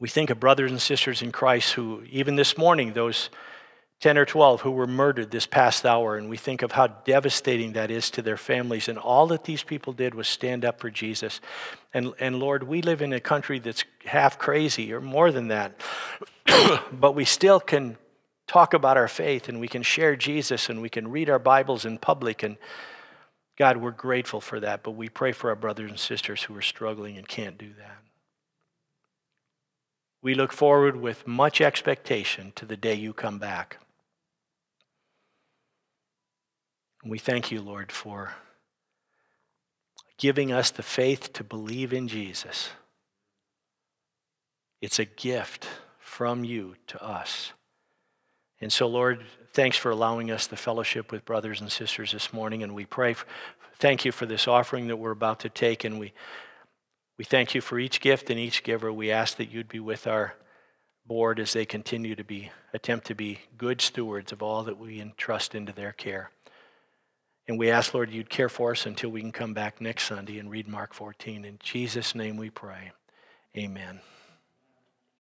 We 0.00 0.08
think 0.08 0.28
of 0.28 0.40
brothers 0.40 0.72
and 0.72 0.82
sisters 0.82 1.22
in 1.22 1.30
Christ 1.30 1.74
who, 1.74 2.02
even 2.10 2.34
this 2.34 2.58
morning, 2.58 2.94
those 2.94 3.30
10 4.00 4.18
or 4.18 4.24
12 4.24 4.62
who 4.62 4.72
were 4.72 4.88
murdered 4.88 5.30
this 5.30 5.46
past 5.46 5.86
hour, 5.86 6.16
and 6.16 6.28
we 6.28 6.36
think 6.36 6.62
of 6.62 6.72
how 6.72 6.88
devastating 6.88 7.74
that 7.74 7.92
is 7.92 8.10
to 8.10 8.20
their 8.20 8.36
families. 8.36 8.88
And 8.88 8.98
all 8.98 9.28
that 9.28 9.44
these 9.44 9.62
people 9.62 9.92
did 9.92 10.16
was 10.16 10.26
stand 10.26 10.64
up 10.64 10.80
for 10.80 10.90
Jesus. 10.90 11.40
And, 11.94 12.12
and 12.18 12.40
Lord, 12.40 12.64
we 12.64 12.82
live 12.82 13.02
in 13.02 13.12
a 13.12 13.20
country 13.20 13.60
that's 13.60 13.84
half 14.04 14.36
crazy 14.36 14.92
or 14.92 15.00
more 15.00 15.30
than 15.30 15.46
that, 15.46 15.80
but 16.92 17.14
we 17.14 17.24
still 17.24 17.60
can 17.60 17.96
talk 18.50 18.74
about 18.74 18.96
our 18.96 19.06
faith 19.06 19.48
and 19.48 19.60
we 19.60 19.68
can 19.68 19.82
share 19.82 20.16
Jesus 20.16 20.68
and 20.68 20.82
we 20.82 20.88
can 20.88 21.08
read 21.08 21.30
our 21.30 21.38
Bibles 21.38 21.84
in 21.84 21.98
public 21.98 22.42
and 22.42 22.56
God, 23.56 23.76
we're 23.76 23.92
grateful 23.92 24.40
for 24.40 24.58
that, 24.58 24.82
but 24.82 24.92
we 24.92 25.08
pray 25.08 25.30
for 25.30 25.50
our 25.50 25.56
brothers 25.56 25.90
and 25.90 26.00
sisters 26.00 26.42
who 26.42 26.56
are 26.56 26.62
struggling 26.62 27.16
and 27.16 27.28
can't 27.28 27.58
do 27.58 27.68
that. 27.78 27.98
We 30.20 30.34
look 30.34 30.52
forward 30.52 30.96
with 30.96 31.28
much 31.28 31.60
expectation 31.60 32.52
to 32.56 32.66
the 32.66 32.76
day 32.76 32.94
you 32.94 33.12
come 33.12 33.38
back. 33.38 33.78
We 37.04 37.18
thank 37.18 37.52
you, 37.52 37.60
Lord, 37.60 37.92
for 37.92 38.32
giving 40.18 40.50
us 40.50 40.70
the 40.70 40.82
faith 40.82 41.32
to 41.34 41.44
believe 41.44 41.92
in 41.92 42.08
Jesus. 42.08 42.70
It's 44.80 44.98
a 44.98 45.04
gift 45.04 45.68
from 45.98 46.44
you 46.44 46.74
to 46.88 47.00
us. 47.00 47.52
And 48.60 48.72
so, 48.72 48.86
Lord, 48.86 49.24
thanks 49.52 49.76
for 49.76 49.90
allowing 49.90 50.30
us 50.30 50.46
the 50.46 50.56
fellowship 50.56 51.10
with 51.10 51.24
brothers 51.24 51.60
and 51.60 51.70
sisters 51.70 52.12
this 52.12 52.32
morning. 52.32 52.62
And 52.62 52.74
we 52.74 52.84
pray, 52.84 53.16
thank 53.78 54.04
you 54.04 54.12
for 54.12 54.26
this 54.26 54.46
offering 54.46 54.88
that 54.88 54.96
we're 54.96 55.10
about 55.10 55.40
to 55.40 55.48
take. 55.48 55.84
And 55.84 55.98
we, 55.98 56.12
we 57.18 57.24
thank 57.24 57.54
you 57.54 57.60
for 57.60 57.78
each 57.78 58.00
gift 58.00 58.30
and 58.30 58.38
each 58.38 58.62
giver. 58.62 58.92
We 58.92 59.10
ask 59.10 59.36
that 59.38 59.50
you'd 59.50 59.68
be 59.68 59.80
with 59.80 60.06
our 60.06 60.34
board 61.06 61.40
as 61.40 61.52
they 61.52 61.64
continue 61.64 62.14
to 62.14 62.24
be, 62.24 62.50
attempt 62.72 63.06
to 63.06 63.14
be 63.14 63.40
good 63.56 63.80
stewards 63.80 64.30
of 64.32 64.42
all 64.42 64.62
that 64.64 64.78
we 64.78 65.00
entrust 65.00 65.54
into 65.54 65.72
their 65.72 65.92
care. 65.92 66.30
And 67.48 67.58
we 67.58 67.70
ask, 67.70 67.94
Lord, 67.94 68.10
you'd 68.10 68.30
care 68.30 68.48
for 68.48 68.70
us 68.70 68.86
until 68.86 69.10
we 69.10 69.20
can 69.20 69.32
come 69.32 69.54
back 69.54 69.80
next 69.80 70.04
Sunday 70.04 70.38
and 70.38 70.50
read 70.50 70.68
Mark 70.68 70.94
14. 70.94 71.44
In 71.44 71.58
Jesus' 71.60 72.14
name 72.14 72.36
we 72.36 72.48
pray. 72.48 72.92
Amen. 73.56 74.00